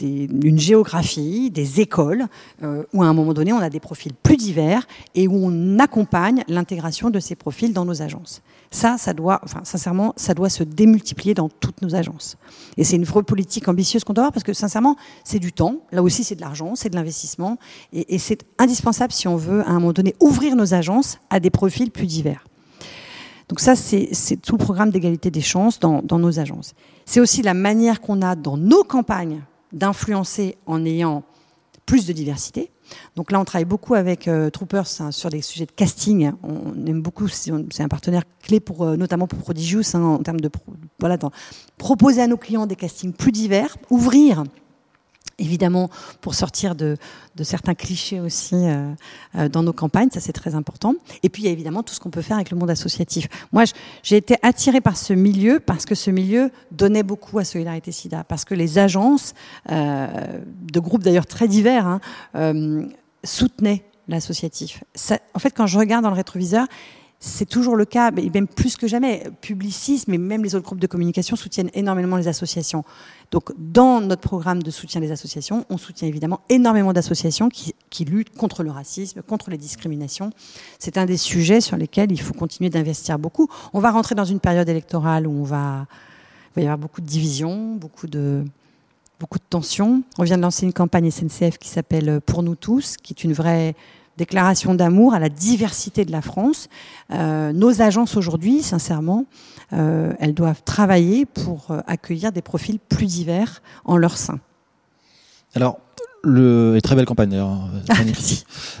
[0.00, 2.26] une géographie, des écoles,
[2.62, 5.78] euh, où à un moment donné, on a des profils plus divers et où on
[5.78, 8.42] accompagne l'intégration de ces profils dans nos agences.
[8.70, 12.36] Ça, ça doit, enfin, sincèrement, ça doit se démultiplier dans toutes nos agences.
[12.76, 15.76] Et c'est une vraie politique ambitieuse qu'on doit avoir parce que, sincèrement, c'est du temps.
[15.92, 17.58] Là aussi, c'est de l'argent, c'est de l'investissement.
[17.92, 21.50] Et, c'est indispensable si on veut, à un moment donné, ouvrir nos agences à des
[21.50, 22.44] profils plus divers.
[23.48, 26.72] Donc ça, c'est tout le programme d'égalité des chances dans, dans nos agences.
[27.04, 31.24] C'est aussi la manière qu'on a dans nos campagnes d'influencer en ayant
[31.86, 32.70] plus de diversité.
[33.16, 36.32] Donc là, on travaille beaucoup avec euh, Troopers hein, sur des sujets de casting.
[36.42, 40.40] On aime beaucoup, c'est un partenaire clé pour, euh, notamment pour Prodigious, hein, en termes
[40.40, 40.50] de
[41.00, 41.18] voilà,
[41.78, 44.44] proposer à nos clients des castings plus divers, ouvrir
[45.42, 46.96] évidemment pour sortir de,
[47.42, 48.92] certains clichés aussi euh,
[49.36, 50.94] euh, dans nos campagnes, ça c'est très important.
[51.22, 53.28] Et puis il y a évidemment tout ce qu'on peut faire avec le monde associatif.
[53.52, 53.64] Moi,
[54.02, 58.24] j'ai été attirée par ce milieu parce que ce milieu donnait beaucoup à Solidarité SIDA,
[58.24, 59.34] parce que les agences,
[59.70, 60.06] euh,
[60.72, 62.00] de groupes d'ailleurs très divers, hein,
[63.24, 64.84] soutenaient l'associatif.
[65.34, 66.66] En fait, quand je regarde dans le rétroviseur,
[67.24, 69.22] c'est toujours le cas, mais même plus que jamais.
[69.40, 72.82] Publicis, mais même les autres groupes de communication soutiennent énormément les associations.
[73.30, 78.36] Donc, dans notre programme de soutien des associations, on soutient évidemment énormément d'associations qui, luttent
[78.36, 80.30] contre le racisme, contre les discriminations.
[80.80, 83.48] C'est un des sujets sur lesquels il faut continuer d'investir beaucoup.
[83.72, 85.86] On va rentrer dans une période électorale où on va,
[86.50, 88.42] il va y avoir beaucoup de divisions, beaucoup de,
[89.20, 90.02] beaucoup de tensions.
[90.18, 93.32] On vient de lancer une campagne SNCF qui s'appelle Pour nous tous, qui est une
[93.32, 93.76] vraie
[94.22, 96.68] déclaration d'amour à la diversité de la France.
[97.10, 99.24] Euh, nos agences aujourd'hui, sincèrement,
[99.72, 104.38] euh, elles doivent travailler pour euh, accueillir des profils plus divers en leur sein.
[105.56, 105.78] Alors,
[106.22, 107.68] le, et très belle campagne d'ailleurs.
[107.88, 107.94] Ah,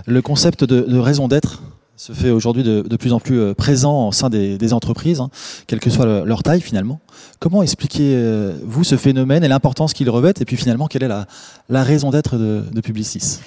[0.06, 1.62] le concept de, raison d'être
[1.96, 5.28] se fait aujourd'hui de, plus en plus présent au sein des, entreprises, hein,
[5.66, 7.00] quelle que soit leur taille finalement.
[7.40, 10.34] Comment expliquez-vous ce phénomène et l'importance qu'il revêt?
[10.40, 11.26] Et puis finalement, quelle est la,
[11.68, 13.40] la raison d'être de, de Publicis?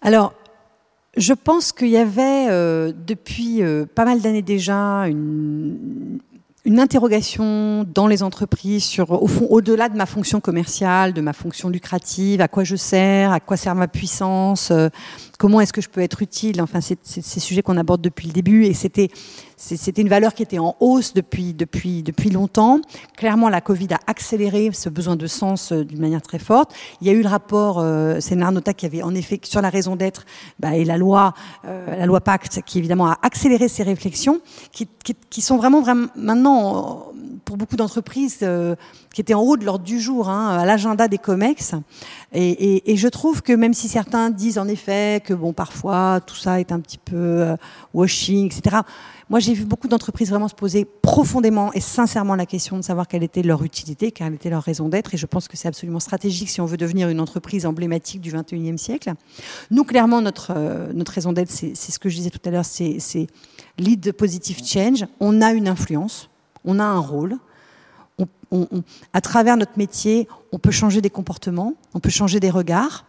[0.00, 0.32] Alors,
[1.16, 6.20] je pense qu'il y avait euh, depuis euh, pas mal d'années déjà une,
[6.78, 11.70] interrogation dans les entreprises sur, au fond, au-delà de ma fonction commerciale, de ma fonction
[11.70, 14.90] lucrative, à quoi je sers, à quoi sert ma puissance, euh,
[15.38, 16.60] comment est-ce que je peux être utile.
[16.60, 19.08] Enfin, c'est ces sujets qu'on aborde depuis le début et c'était
[19.56, 22.80] c'était une valeur qui était en hausse depuis, depuis, depuis longtemps.
[23.16, 26.72] Clairement, la Covid a accéléré ce besoin de sens euh, d'une manière très forte.
[27.00, 29.68] Il y a eu le rapport, euh, c'est Nota qui avait en effet sur la
[29.68, 30.26] raison d'être
[30.60, 34.88] bah, et la loi, euh, la loi Pacte, qui évidemment a accéléré ces réflexions, qui,
[35.02, 37.08] qui, qui sont vraiment, vraiment maintenant
[37.48, 38.76] pour beaucoup d'entreprises euh,
[39.18, 41.74] qui étaient en haut de l'ordre du jour, hein, à l'agenda des COMEX.
[42.32, 46.60] Et, je trouve que même si certains disent en effet que bon parfois tout ça
[46.60, 47.56] est un petit peu
[47.94, 48.76] washing, etc.
[49.28, 53.08] Moi, j'ai vu beaucoup d'entreprises vraiment se poser profondément et sincèrement la question de savoir
[53.08, 55.14] quelle était leur utilité, quelle était leur raison d'être.
[55.14, 58.30] Et je pense que c'est absolument stratégique si on veut devenir une entreprise emblématique du
[58.30, 59.12] 21e siècle.
[59.72, 62.64] Nous, clairement, notre, euh, notre raison d'être, c'est ce que je disais tout à l'heure,
[62.64, 63.26] c'est
[63.78, 65.04] lead positive change.
[65.18, 66.30] On a une influence,
[66.64, 67.36] on a un rôle.
[68.50, 68.66] On,
[69.12, 73.04] à travers notre métier, on peut changer des comportements, on peut changer des regards.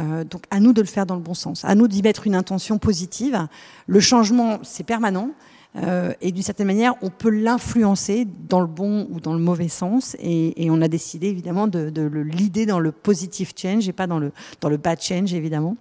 [0.00, 2.26] Euh, donc à nous de le faire dans le bon sens, à nous d'y mettre
[2.26, 3.48] une intention positive.
[3.86, 5.30] Le changement, c'est permanent,
[5.76, 9.68] euh, et d'une certaine manière, on peut l'influencer dans le bon ou dans le mauvais
[9.68, 10.16] sens.
[10.20, 14.18] Et, on a décidé évidemment de, le l'idée dans le positive change et pas dans
[14.18, 15.76] le, dans le bad change, évidemment.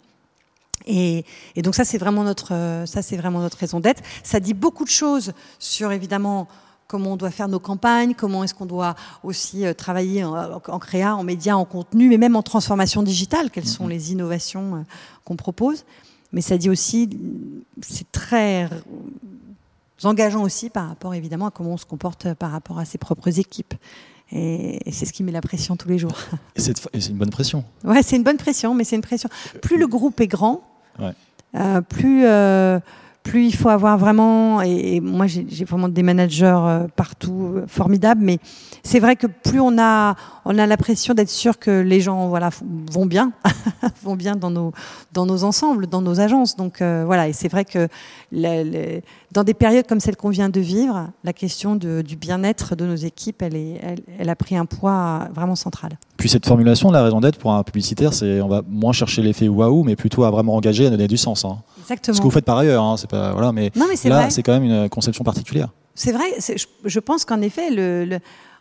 [0.86, 1.24] Et,
[1.58, 4.02] donc ça, c'est vraiment notre, ça, c'est vraiment notre raison d'être.
[4.24, 6.48] Ça dit beaucoup de choses sur évidemment
[6.88, 11.16] comment on doit faire nos campagnes, comment est-ce qu'on doit aussi euh, travailler en, créa,
[11.16, 13.90] en médias, en contenu, mais même en transformation digitale, quelles sont mm-hmm.
[13.90, 14.80] les innovations euh,
[15.26, 15.86] qu'on propose.
[16.32, 17.10] Mais ça dit aussi,
[17.82, 18.70] c'est très
[20.04, 23.40] engageant aussi par rapport évidemment à comment on se comporte par rapport à ses propres
[23.40, 23.74] équipes.
[24.32, 26.18] Et, c'est ce qui met la pression tous les jours.
[26.56, 26.74] Et c'est
[27.10, 27.64] une bonne pression.
[27.84, 29.30] Ouais, c'est une bonne pression, mais c'est une pression.
[29.62, 30.64] Plus le groupe est grand,
[31.56, 32.80] euh, plus, euh,
[33.28, 38.22] plus il faut avoir vraiment, et, moi j'ai vraiment des managers euh, partout euh, formidables,
[38.24, 38.40] mais
[38.84, 42.50] c'est vrai que plus on a, on a l'impression d'être sûr que les gens voilà,
[42.90, 43.34] vont bien,
[44.04, 44.72] vont bien dans nos,
[45.12, 46.56] dans nos ensembles, dans nos agences.
[46.56, 47.90] Donc euh, voilà, et c'est vrai que
[48.32, 52.96] dans des périodes comme celle qu'on vient de vivre, la question du bien-être de nos
[52.96, 53.82] équipes, elle, est,
[54.20, 55.98] elle, a pris un poids vraiment central.
[56.16, 59.50] Puis cette formulation, la raison d'être pour un publicitaire, c'est on va moins chercher l'effet
[59.50, 61.44] waouh, mais plutôt à vraiment engager, à donner du sens.
[61.44, 61.58] Hein.
[61.88, 62.16] Exactement.
[62.16, 64.44] Ce que vous faites par ailleurs, hein, c'est pas voilà, mais, non, mais là, c'est
[64.44, 65.70] quand même une conception particulière.
[65.96, 66.26] C'est vrai.
[66.40, 68.20] Je, je, pense qu'en effet, le, le,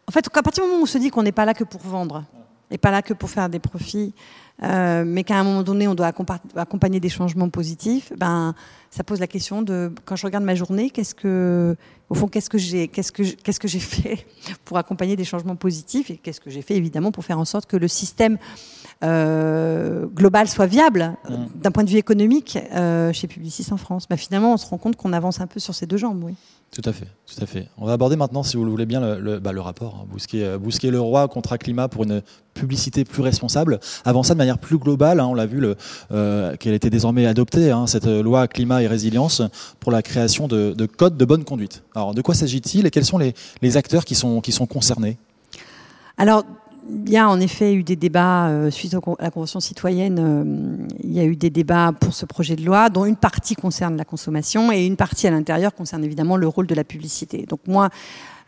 [0.08, 1.64] en fait, à partir du moment où on se dit qu'on n'est pas là que
[1.64, 2.24] pour vendre,
[2.70, 4.14] et pas là que pour faire des profits,
[4.62, 6.12] euh, mais qu'à un moment donné, on doit
[6.56, 8.54] accompagner des changements positifs, ben,
[8.90, 11.76] ça pose la question de quand je regarde ma journée, qu'est-ce que,
[12.08, 14.26] au fond, qu'est-ce que j'ai, qu'est-ce que, qu'est-ce que j'ai fait
[14.64, 17.66] pour accompagner des changements positifs et qu'est-ce que j'ai fait évidemment pour faire en sorte
[17.66, 18.38] que le système
[19.04, 21.34] euh, global soit viable mmh.
[21.62, 24.06] d'un point de vue économique euh, chez Publicis en France.
[24.08, 26.34] Ben, finalement, on se rend compte qu'on avance un peu sur ces deux jambes, oui.
[26.72, 27.68] Tout à fait, tout à fait.
[27.78, 30.00] On va aborder maintenant, si vous le voulez bien, le, le, bah, le rapport.
[30.00, 30.06] Hein.
[30.10, 32.22] Bousquet, euh, Bousquet le roi contrat climat pour une
[32.54, 33.78] publicité plus responsable.
[34.04, 35.62] Avant ça, de manière plus globale, hein, on l'a vu,
[36.10, 39.42] euh, qu'elle était désormais adoptée, hein, cette loi climat et résilience,
[39.78, 41.84] pour la création de, de codes de bonne conduite.
[41.94, 45.18] Alors, de quoi s'agit-il et quels sont les, les acteurs qui sont, qui sont concernés?
[46.18, 46.44] Alors,
[46.88, 50.18] il y a en effet eu des débats euh, suite à la Convention citoyenne.
[50.18, 53.54] Euh, il y a eu des débats pour ce projet de loi, dont une partie
[53.54, 57.44] concerne la consommation et une partie à l'intérieur concerne évidemment le rôle de la publicité.
[57.48, 57.90] Donc moi,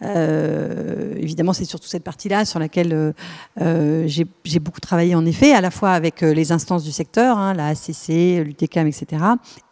[0.01, 3.13] évidemment, c'est surtout cette partie-là sur laquelle euh,
[3.61, 7.39] euh, j'ai beaucoup travaillé en effet, à la fois avec euh, les instances du secteur,
[7.39, 9.23] hein, la ACC, l'UTCAM, etc.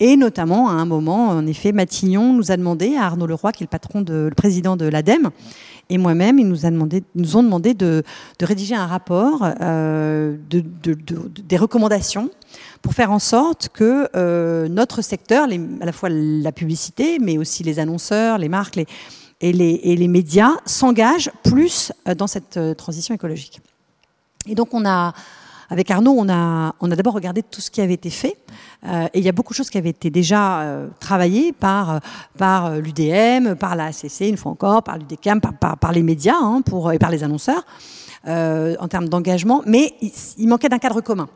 [0.01, 3.63] Et notamment, à un moment, en effet, Matignon nous a demandé, à Arnaud Leroy, qui
[3.63, 5.31] est le patron, de, le président de l'ADEME,
[5.89, 6.67] et moi-même, ils nous
[7.37, 8.03] ont demandé de,
[8.39, 10.97] de rédiger un rapport euh, de, de,
[11.29, 12.29] des recommandations
[12.83, 17.39] pour faire en sorte que euh, notre secteur, les, à la fois la publicité, mais
[17.39, 18.87] aussi les annonceurs, les marques, les,
[19.41, 23.61] et les, médias s'engagent plus euh, dans cette euh, transition écologique.
[24.47, 25.13] Et donc on a,
[25.69, 28.37] avec Arnaud, on a, on a d'abord regardé tout ce qui avait été fait.
[28.87, 32.01] Euh, et il y a beaucoup de choses qui avaient été déjà travaillées par,
[32.39, 36.37] par l'UDM, par la ACC, une fois encore, par l'UDCAM, par, par, par, les médias
[36.41, 37.65] hein, pour, et par les annonceurs,
[38.27, 39.63] en termes d'engagement.
[39.67, 39.95] Mais
[40.39, 41.29] il manquait d'un cadre commun.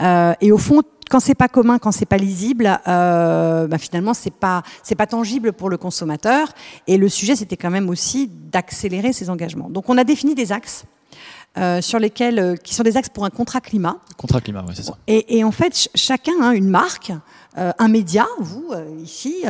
[0.00, 4.14] Euh, et au fond, quand c'est pas commun, quand c'est pas lisible, euh, bah finalement
[4.14, 6.48] c'est pas c'est pas tangible pour le consommateur.
[6.86, 9.68] Et le sujet c'était quand même aussi d'accélérer ces engagements.
[9.68, 10.84] Donc on a défini des axes.
[11.56, 13.98] Euh, sur lesquels, euh, qui sont des axes pour un contrat climat.
[14.16, 14.98] Contrat climat, oui, c'est ça.
[15.06, 17.12] Et, et, en fait, ch chacun, hein, une marque,
[17.58, 19.44] euh, un média, vous euh, ici,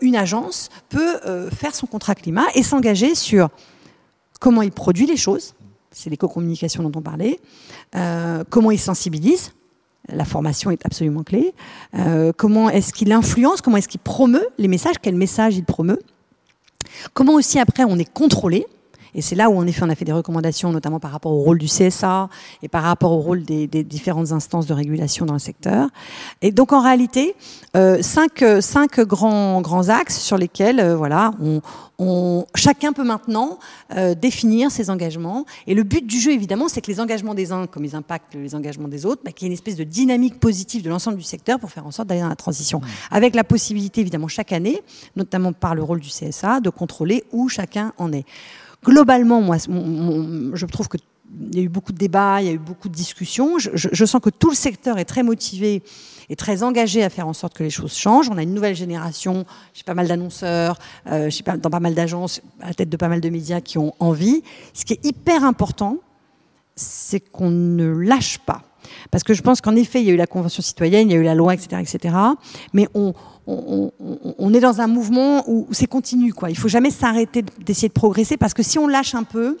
[0.00, 1.18] une agence peut
[1.54, 3.50] faire son contrat climat et s'engager sur
[4.40, 5.54] comment il produit les choses,
[5.90, 7.38] c'est l'éco-communication dont on parlait,
[8.48, 9.52] comment il sensibilise,
[10.08, 11.54] la formation est absolument clé.
[11.94, 16.00] Euh, comment est-ce qu'il influence Comment est-ce qu'il promeut les messages Quel message il promeut
[17.14, 18.66] Comment aussi après on est contrôlé
[19.16, 21.40] et c'est là où, en effet, on a fait des recommandations, notamment par rapport au
[21.40, 22.28] rôle du CSA
[22.62, 25.88] et par rapport au rôle des, des différentes instances de régulation dans le secteur.
[26.42, 27.34] Et donc, en réalité,
[27.76, 31.62] euh, cinq, cinq grands, grands axes sur lesquels, euh, voilà, on,
[31.98, 33.58] on, chacun peut maintenant
[33.96, 35.46] euh, définir ses engagements.
[35.66, 38.34] Et le but du jeu, évidemment, c'est que les engagements des uns, comme ils impactent
[38.34, 41.16] les engagements des autres, bah, qu'il y ait une espèce de dynamique positive de l'ensemble
[41.16, 42.82] du secteur pour faire en sorte d'aller dans la transition.
[43.10, 44.82] Avec la possibilité, évidemment, chaque année,
[45.16, 48.26] notamment par le rôle du CSA, de contrôler où chacun en est
[48.84, 50.98] globalement, moi, je trouve que
[51.50, 53.58] il y a eu beaucoup de débats, il y a eu beaucoup de discussions.
[53.58, 55.82] Je, sens que tout le secteur est très motivé
[56.28, 58.28] et très engagé à faire en sorte que les choses changent.
[58.30, 62.68] On a une nouvelle génération, j'ai pas mal d'annonceurs, euh, dans pas mal d'agences, à
[62.68, 64.42] la tête de pas mal de médias qui ont envie.
[64.72, 65.98] Ce qui est hyper important,
[66.74, 68.62] c'est qu'on ne lâche pas.
[69.10, 71.16] Parce que je pense qu'en effet, il y a eu la Convention citoyenne, il y
[71.16, 72.14] a eu la loi, etc., etc.
[72.72, 73.14] Mais on,
[73.46, 76.32] on, est dans un mouvement où c'est continu.
[76.32, 76.50] Quoi.
[76.50, 79.58] Il faut jamais s'arrêter d'essayer de progresser parce que si on lâche un peu,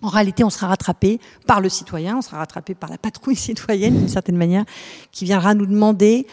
[0.00, 3.96] en réalité, on sera rattrapé par le citoyen, on sera rattrapé par la patrouille citoyenne
[3.96, 4.64] d'une certaine manière,
[5.12, 6.26] qui viendra nous demander,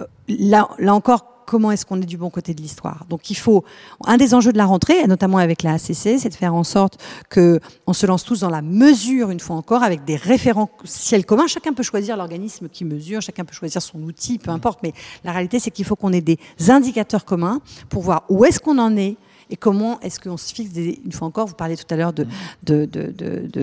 [0.00, 3.06] euh, là encore, comment est-ce qu'on est du bon côté de l'histoire.
[3.08, 3.64] Donc il faut
[4.04, 7.02] un des enjeux de la rentrée, notamment avec la ACC, c'est de faire en sorte
[7.30, 11.46] que on se lance tous dans la mesure une fois encore avec des référentiels communs.
[11.46, 14.80] Chacun peut choisir l'organisme qui mesure, chacun peut choisir son outil, peu importe.
[14.82, 14.92] Mais
[15.24, 18.76] la réalité, c'est qu'il faut qu'on ait des indicateurs communs pour voir où est-ce qu'on
[18.76, 19.16] en est
[19.50, 22.12] et comment est-ce qu'on se fixe, des, une fois encore, vous parliez tout à l'heure
[22.12, 22.26] de,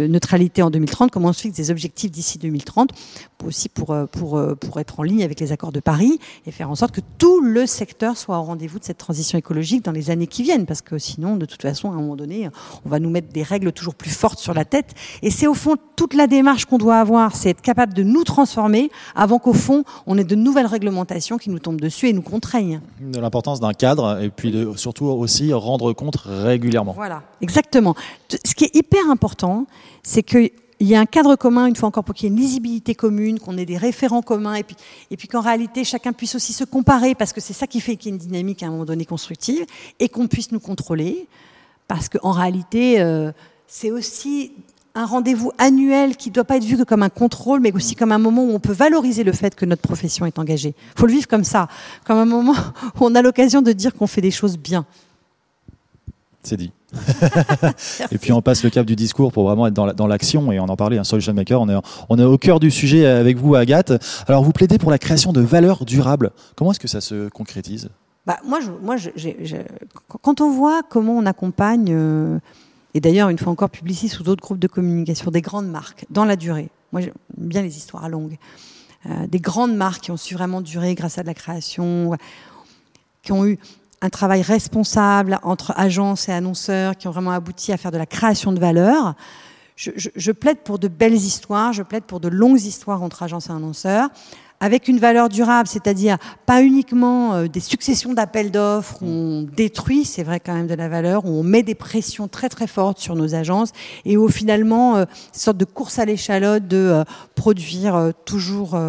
[0.08, 2.92] neutralité en 2030, comment on se fixe des objectifs d'ici 2030,
[3.38, 6.52] pour aussi pour, euh, euh, pour être en ligne avec les accords de Paris et
[6.52, 9.92] faire en sorte que tout le secteur soit au rendez-vous de cette transition écologique dans
[9.92, 12.50] les années qui viennent, parce que sinon, de toute façon, à un moment donné,
[12.86, 14.94] on va nous mettre des règles toujours plus fortes sur la tête.
[15.22, 18.24] Et c'est au fond toute la démarche qu'on doit avoir, c'est être capable de nous
[18.24, 22.22] transformer avant qu'au fond, on ait de nouvelles réglementations qui nous tombent dessus et nous
[22.22, 22.82] contraignent.
[23.00, 26.94] De l'importance d'un cadre et puis surtout aussi rendre compte régulièrement.
[26.94, 27.96] Voilà, exactement.
[28.30, 29.68] Ce qui est hyper important,
[30.04, 32.42] c'est qu'il y a un cadre commun, une fois encore, pour qu'il y ait une
[32.42, 34.76] lisibilité commune, qu'on ait des référents communs, et puis,
[35.12, 37.96] et puis qu'en réalité, chacun puisse aussi se comparer, parce que c'est ça qui fait
[37.96, 39.66] qu'il y ait une dynamique à un moment donné constructive,
[40.00, 41.28] et qu'on puisse nous contrôler,
[41.88, 43.32] parce qu'en réalité, euh,
[43.68, 44.52] c'est aussi
[44.96, 47.96] un rendez-vous annuel qui ne doit pas être vu que comme un contrôle, mais aussi
[47.96, 50.74] comme un moment où on peut valoriser le fait que notre profession est engagée.
[50.96, 51.68] Il faut le vivre comme ça,
[52.06, 52.56] comme un moment
[52.96, 54.86] où on a l'occasion de dire qu'on fait des choses bien.
[56.46, 56.72] C'est dit.
[58.12, 60.66] et puis on passe le cap du discours pour vraiment être dans l'action et on
[60.66, 61.76] en parlait, un hein, Solution Maker, on est,
[62.08, 63.94] on est au cœur du sujet avec vous Agathe.
[64.28, 66.32] Alors vous plaidez pour la création de valeurs durables.
[66.56, 67.90] Comment est-ce que ça se concrétise?
[68.28, 68.96] Bah, moi, je, moi
[70.22, 71.88] quand on voit comment on accompagne...
[71.90, 72.40] Euh,
[72.94, 76.24] et d'ailleurs, une fois encore, Publicis ou d'autres groupes de communication, des grandes marques, dans
[76.24, 76.70] la durée.
[76.94, 78.38] Moi, j'aime bien les histoires longues.
[79.08, 82.16] Euh, des grandes marques qui ont su vraiment durer grâce à de la création,
[83.22, 83.60] qui ont eu
[84.06, 88.06] un travail responsable entre agences et annonceurs, qui ont vraiment abouti à faire de la
[88.06, 89.16] création de valeur.
[89.76, 93.52] Je, plaide pour de belles histoires, je plaide pour de longues histoires entre agences et
[93.52, 94.10] annonceurs,
[94.62, 100.06] avec une valeur durable, c'est-à-dire pas uniquement euh, des successions d'appels d'offres où on détruit,
[100.06, 103.00] c'est vrai quand même de la valeur, où on met des pressions très très fortes
[103.00, 103.72] sur nos agences
[104.06, 107.04] et où finalement, euh, une sorte de course à l'échalote de euh,
[107.36, 108.80] produire toujours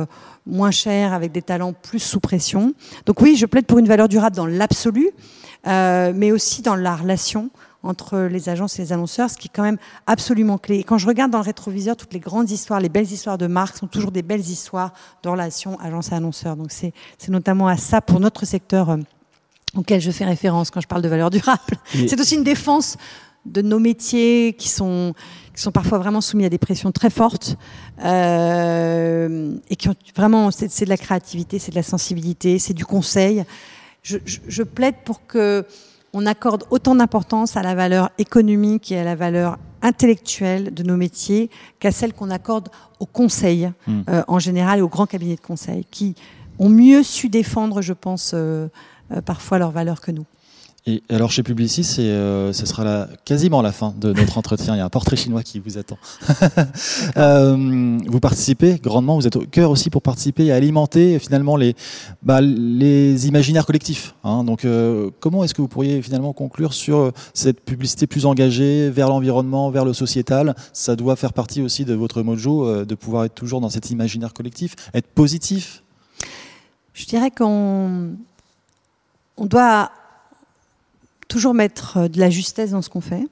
[0.46, 2.74] moins cher avec des talents plus sous pression.
[3.04, 5.10] Donc oui, je plaide pour une valeur durable dans l'absolu,
[5.64, 7.50] mais aussi dans la relation
[7.86, 10.78] entre les agences et les annonceurs, ce qui est quand même absolument clé.
[10.78, 13.46] Et quand je regarde dans le rétroviseur, toutes les grandes histoires, les belles histoires de
[13.46, 14.92] marques sont toujours des belles histoires
[15.22, 16.56] de relations agence et annonceurs.
[16.56, 16.92] Donc c'est
[17.28, 18.96] notamment à ça pour notre secteur euh,
[19.76, 21.78] auquel je fais référence quand je parle de valeur durable.
[21.92, 22.96] C'est aussi une défense
[23.44, 25.14] de nos métiers qui sont
[25.56, 27.56] qui sont parfois vraiment soumis à des pressions très fortes
[28.04, 32.84] euh, et qui ont vraiment c'est de la créativité, c'est de la sensibilité, c'est du
[32.84, 33.44] conseil.
[34.02, 35.64] Je, je, je plaide pour que
[36.12, 40.96] on accorde autant d'importance à la valeur économique et à la valeur intellectuelle de nos
[40.96, 42.68] métiers qu'à celle qu'on accorde
[43.00, 44.00] aux conseils hmm.
[44.08, 46.14] euh, en général et aux grands cabinets de conseil qui
[46.58, 48.68] ont mieux su défendre, je pense, euh,
[49.12, 50.24] euh, parfois leurs valeurs que nous.
[50.88, 54.76] Et alors chez Publicis, ce sera quasiment la fin de notre entretien.
[54.76, 55.98] Il y a un portrait chinois qui vous attend.
[58.06, 61.74] vous participez grandement, vous êtes au cœur aussi pour participer et alimenter finalement les,
[62.22, 64.14] bah, les imaginaires collectifs.
[64.22, 64.44] Hein.
[64.44, 64.64] Donc
[65.18, 69.84] comment est-ce que vous pourriez finalement conclure sur cette publicité plus engagée vers l'environnement, vers
[69.84, 70.54] le sociétal?
[70.72, 74.32] Ça doit faire partie aussi de votre mojo, de pouvoir être toujours dans cet imaginaire
[74.32, 75.82] collectif, être positif?
[76.94, 78.12] Je dirais qu'on
[79.36, 79.90] on doit
[81.28, 83.26] toujours mettre euh, de la justesse dans ce qu'on fait.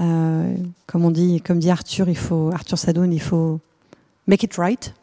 [0.00, 0.54] Euh,
[0.86, 3.60] comme on dit, comme dit Arthur, il faut Arthur Sadoun, il faut
[4.26, 4.94] make it right.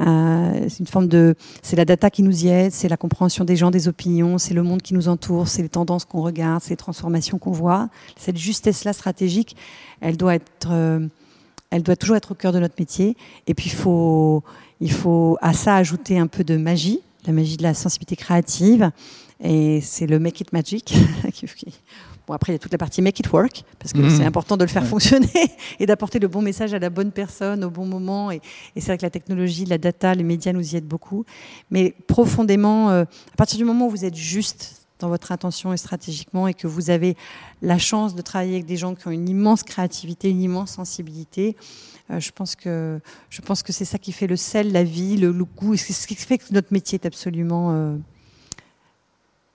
[0.00, 3.44] Euh, c'est une forme de, c'est la data qui nous y aide, c'est la compréhension
[3.44, 6.62] des gens, des opinions, c'est le monde qui nous entoure, c'est les tendances qu'on regarde,
[6.62, 7.88] c'est les transformations qu'on voit.
[8.16, 9.56] Cette justesse-là stratégique,
[10.00, 11.06] elle doit être, euh,
[11.70, 13.16] elle doit toujours être au cœur de notre métier.
[13.48, 14.44] Et puis il faut,
[14.80, 18.90] il faut à ça ajouter un peu de magie, la magie de la sensibilité créative,
[19.40, 20.94] et c'est le Make It Magic.
[22.26, 24.28] bon, après, il y a toute la partie Make It Work, parce que c'est mhm.
[24.28, 25.28] important de le faire fonctionner
[25.78, 28.30] et d'apporter le bon message à la bonne personne au bon moment.
[28.30, 28.40] Et,
[28.76, 31.24] c'est vrai que la technologie, la data, les médias nous y aident beaucoup.
[31.70, 35.76] Mais profondément, euh, à partir du moment où vous êtes juste dans votre intention et
[35.76, 37.14] stratégiquement et que vous avez
[37.62, 41.56] la chance de travailler avec des gens qui ont une immense créativité, une immense sensibilité,
[42.10, 45.32] je pense que je pense que c'est ça qui fait le sel, la vie, le,
[45.32, 47.96] goût, c'est ce qui fait que notre métier est absolument euh,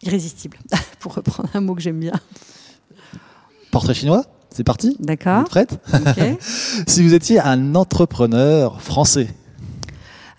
[0.03, 0.57] irrésistible,
[0.99, 2.13] pour reprendre un mot que j'aime bien.
[3.71, 4.95] Portrait chinois, c'est parti?
[4.99, 5.45] D'accord.
[5.45, 5.79] Prête?
[6.87, 9.27] Si vous étiez un entrepreneur français.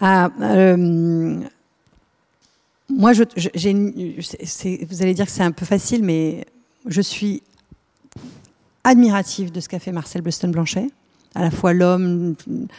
[0.01, 1.41] Ah, euh,
[2.89, 3.25] Moi, je,
[4.85, 6.47] vous allez dire que c'est un peu facile, mais
[6.87, 7.43] je suis
[8.85, 10.91] admirative de ce qu'a fait Marcel Bleston-Blanchet
[11.35, 12.35] à la fois l'homme,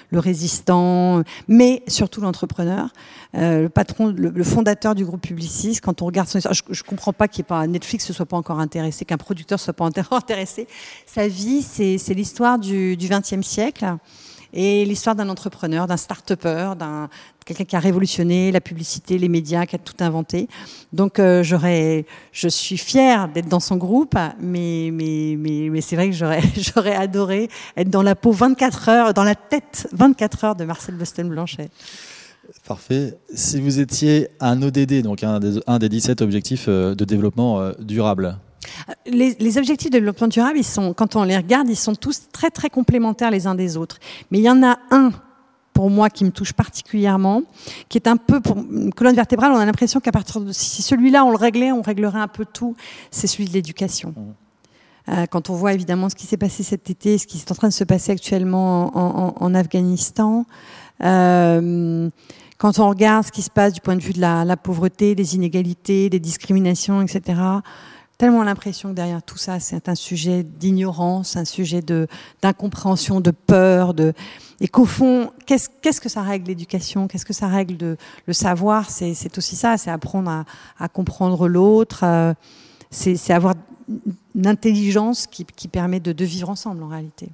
[0.09, 2.89] le résistant, mais surtout l'entrepreneur,
[3.35, 5.79] euh, le patron, le, fondateur du groupe Publicis.
[5.81, 8.37] Quand on regarde son histoire, je, ne comprends pas qu'il pas Netflix se soit pas
[8.37, 10.67] encore intéressé, qu'un producteur soit pas intéressé.
[11.05, 13.85] Sa vie, c'est l'histoire du XXe siècle.
[14.55, 17.09] Et l'histoire d'un entrepreneur, d'un start-upper, d'un
[17.45, 20.47] quelqu'un qui a révolutionné la publicité, les médias, qui a tout inventé.
[20.93, 25.95] Donc euh, j'aurais, je suis fière d'être dans son groupe, mais mais mais, mais c'est
[25.95, 30.43] vrai que j'aurais j'aurais adoré être dans la peau 24 heures, dans la tête 24
[30.43, 31.69] heures de Marcel Boston Blanchet.
[32.67, 33.17] Parfait.
[33.33, 37.59] Si vous étiez un ODD, donc un des, un des 17 objectifs euh, de développement
[37.59, 38.37] euh, durable,
[39.05, 42.23] les, les, objectifs de développement durable, ils sont, quand on les regarde, ils sont tous
[42.31, 43.99] très très complémentaires les uns des autres.
[44.31, 45.11] Mais il y en a un
[45.73, 47.43] pour moi qui me touche particulièrement,
[47.89, 49.51] qui est un peu pour une colonne vertébrale.
[49.51, 52.45] On a l'impression qu'à partir de si celui-là on le réglait, on réglerait un peu
[52.45, 52.75] tout.
[53.11, 54.13] C'est celui de l'éducation.
[54.15, 54.33] Mmh.
[55.07, 57.55] Euh, quand on voit évidemment ce qui s'est passé cet été, ce qui est en
[57.55, 60.45] train de se passer actuellement en, en, en Afghanistan.
[61.03, 62.09] Euh,
[62.57, 65.13] quand on regarde ce qui se passe du point de vue de la, la pauvreté,
[65.13, 67.39] des inégalités, des discriminations, etc.,
[68.17, 72.07] tellement l'impression que derrière tout ça, c'est un sujet d'ignorance, un sujet de
[72.41, 74.13] d'incompréhension, de peur, de
[74.61, 77.07] et qu'au fond, qu'est-ce qu'est-ce que ça règle l'éducation?
[77.07, 78.89] Qu'est-ce que ça règle de le savoir?
[78.89, 80.45] C'est c'est aussi ça, c'est apprendre à,
[80.79, 82.01] à comprendre l'autre.
[82.03, 82.33] Euh,
[82.89, 83.55] c'est c'est avoir
[84.33, 87.29] une intelligence qui, qui permet de, de vivre ensemble en réalité.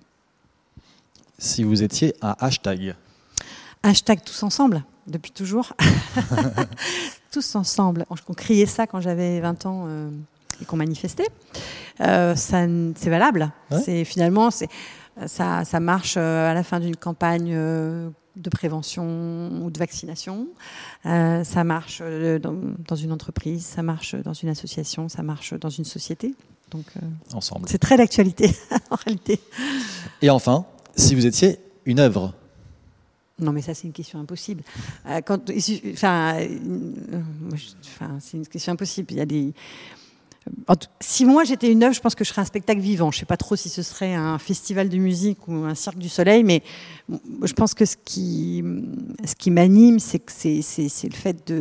[1.38, 2.96] Si vous étiez un hashtag.
[3.84, 5.74] Hashtag tous ensemble depuis toujours.
[7.32, 8.06] Tous ensemble.
[8.10, 10.10] On criait ça quand j'avais 20 ans euh,
[10.62, 11.28] et qu'on manifestait.
[12.02, 13.52] Euh, c'est valable.
[13.70, 13.80] Ouais.
[13.80, 14.70] C'est finalement, c'est
[15.28, 20.48] ça, ça, marche euh, à la fin d'une campagne euh, de prévention ou de vaccination.
[21.06, 22.56] Euh, ça marche dans,
[22.88, 26.34] dans, une entreprise, ça marche dans une association, ça marche dans une société.
[26.72, 26.86] Donc,
[27.34, 27.68] ensemble.
[27.68, 28.56] C'est très d'actualité
[28.90, 29.42] en réalité.
[30.22, 32.34] Et enfin, si vous étiez une œuvre
[33.42, 34.64] non, mais ça, c'est une question impossible.
[35.08, 35.50] Euh, quand,
[35.94, 36.38] enfin,
[37.84, 39.12] enfin, c'est une question impossible.
[39.12, 39.54] Il y a des.
[41.00, 43.12] Si moi j'étais une œuvre, je pense que je serais un spectacle vivant.
[43.12, 45.98] Je ne sais pas trop si ce serait un festival de musique ou un cirque
[45.98, 46.64] du soleil, mais
[47.44, 48.64] je pense que ce qui,
[49.24, 51.54] ce qui m'anime, c'est que c'est, c'est, le fait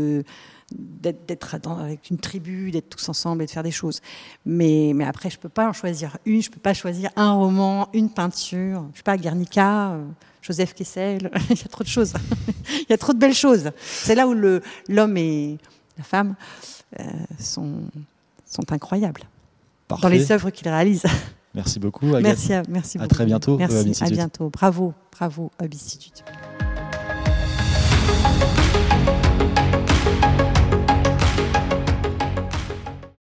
[0.72, 4.00] d'être avec une tribu, d'être tous ensemble et de faire des choses.
[4.46, 7.10] Mais, mais après, je ne peux pas en choisir une, je ne peux pas choisir
[7.16, 8.82] un roman, une peinture.
[8.82, 9.90] Je ne sais pas, Guernica.
[9.90, 10.04] Euh,
[10.42, 12.14] Joseph Kessel, il y a trop de choses.
[12.70, 13.70] il y a trop de belles choses.
[13.78, 15.58] C'est là où l'homme et
[15.98, 16.34] la femme
[16.98, 17.04] euh,
[17.38, 17.82] sont,
[18.50, 19.22] sont incroyables.
[19.88, 20.02] Parfait.
[20.02, 21.06] Dans les œuvres qu'ils réalisent.
[21.54, 22.06] Merci beaucoup.
[22.08, 22.22] Agathe.
[22.22, 23.14] Merci, à, merci à beaucoup.
[23.14, 23.56] très bientôt.
[23.56, 24.50] Merci, à bientôt.
[24.50, 26.24] Bravo, bravo, Hub Institute.